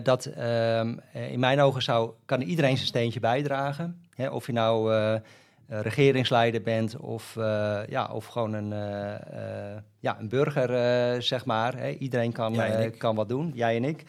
dat 0.05 0.27
ehm, 0.27 0.97
in 1.13 1.41
mijn 1.41 1.61
ogen 1.61 1.83
zou, 1.83 2.11
kan 2.25 2.41
iedereen 2.41 2.77
zijn 2.77 2.89
steentje 2.89 3.21
bijdragen. 3.21 4.01
Hè, 4.11 4.29
of 4.29 4.47
je 4.47 4.53
nou 4.53 4.93
regeringsleider 5.67 6.63
bent 6.63 6.97
of, 6.97 7.35
ja, 7.89 8.11
of 8.13 8.27
gewoon 8.27 8.53
een, 8.53 8.69
ja, 9.99 10.21
een 10.21 10.29
burger, 10.29 11.23
zeg 11.23 11.45
maar. 11.45 11.77
Hè. 11.79 11.91
Iedereen 11.91 12.33
kan, 12.33 12.57
kan 12.99 13.15
wat 13.15 13.29
doen, 13.29 13.53
jij 13.55 13.77
en 13.77 13.85
ik. 13.85 14.05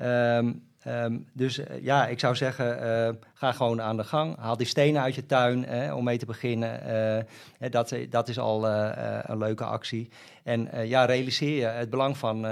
Um, 0.00 0.62
Um, 0.86 1.26
dus 1.32 1.58
uh, 1.58 1.66
ja, 1.82 2.06
ik 2.06 2.20
zou 2.20 2.36
zeggen, 2.36 2.82
uh, 2.82 3.14
ga 3.34 3.52
gewoon 3.52 3.82
aan 3.82 3.96
de 3.96 4.04
gang. 4.04 4.36
Haal 4.36 4.56
die 4.56 4.66
stenen 4.66 5.02
uit 5.02 5.14
je 5.14 5.26
tuin 5.26 5.64
eh, 5.66 5.96
om 5.96 6.04
mee 6.04 6.18
te 6.18 6.26
beginnen. 6.26 7.26
dat, 7.70 7.94
dat 8.10 8.28
is 8.28 8.38
al 8.38 8.66
een 8.66 9.38
leuke 9.38 9.64
actie. 9.64 10.08
En 10.42 10.88
ja, 10.88 11.04
realiseer 11.04 11.56
je 11.56 11.64
het 11.64 11.90
belang 11.90 12.18
van, 12.18 12.46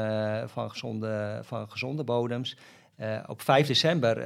van, 0.46 0.70
gezonde, 0.70 1.40
van 1.42 1.70
gezonde 1.70 2.04
bodems. 2.04 2.56
op 3.26 3.42
5 3.42 3.66
december 3.66 4.18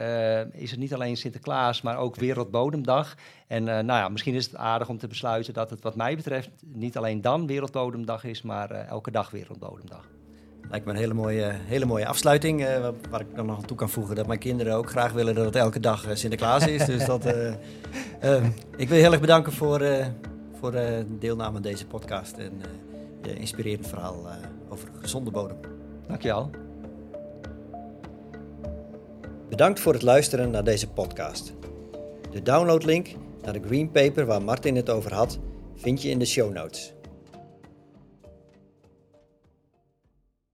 is 0.55 0.71
het 0.71 0.81
niet 0.81 0.95
alleen 0.95 1.17
Sinterklaas, 1.17 1.83
maar 1.83 1.99
ook 1.99 2.17
Wereldbodemdag. 2.17 3.15
En 3.47 3.65
nou 3.65 3.87
ja, 3.87 4.09
misschien 4.09 4.35
is 4.35 4.45
het 4.45 4.57
aardig 4.57 4.88
om 4.88 4.99
te 4.99 5.07
besluiten 5.07 5.55
dat 5.55 5.71
het 5.71 5.83
wat 5.83 5.97
mij 5.97 6.17
betreft 6.17 6.51
niet 6.65 6.97
alleen 6.97 7.21
dan 7.21 7.47
Wereldbodemdag 7.47 8.25
is, 8.25 8.43
maar 8.43 8.71
elke 8.71 9.11
dag 9.11 9.31
Wereldbodemdag. 9.31 10.22
Lijkt 10.70 10.87
me 10.87 10.92
een 10.92 10.98
hele 10.98 11.14
mooie, 11.14 11.53
hele 11.53 11.85
mooie 11.85 12.07
afsluiting. 12.07 12.61
Uh, 12.61 12.88
waar 13.11 13.20
ik 13.20 13.35
dan 13.35 13.46
nog 13.46 13.57
aan 13.57 13.64
toe 13.64 13.77
kan 13.77 13.90
voegen 13.90 14.16
dat 14.16 14.27
mijn 14.27 14.38
kinderen 14.38 14.75
ook 14.75 14.90
graag 14.90 15.12
willen 15.12 15.35
dat 15.35 15.44
het 15.44 15.57
elke 15.57 15.81
dag 15.81 16.09
uh, 16.09 16.14
Sinterklaas 16.14 16.66
is. 16.66 16.85
dus 16.87 17.05
dat, 17.05 17.27
uh, 17.27 17.53
ik 18.77 18.88
wil 18.88 18.96
je 18.96 19.03
heel 19.03 19.12
erg 19.12 19.20
bedanken 19.20 19.53
voor, 19.53 19.83
voor 20.61 20.75
deelname 21.18 21.57
aan 21.57 21.62
deze 21.62 21.87
podcast 21.87 22.37
en 22.37 22.53
je 23.22 23.35
inspirerend 23.35 23.88
verhaal 23.88 24.27
over 24.68 24.88
gezonde 25.01 25.31
bodem. 25.31 25.57
Dankjewel. 26.07 26.51
Bedankt 29.48 29.81
voor 29.81 29.92
het 29.92 30.03
luisteren 30.03 30.51
naar 30.51 30.64
deze 30.64 30.88
podcast. 30.88 31.53
De 32.31 32.42
downloadlink 32.42 33.09
naar 33.42 33.53
de 33.53 33.62
green 33.66 33.90
paper 33.90 34.27
waar 34.27 34.42
Martin 34.42 34.77
het 34.77 34.90
over 34.90 35.14
had 35.14 35.38
vind 35.77 36.03
je 36.03 36.11
in 36.11 36.18
de 36.18 36.25
show 36.25 36.53
notes. 36.53 36.92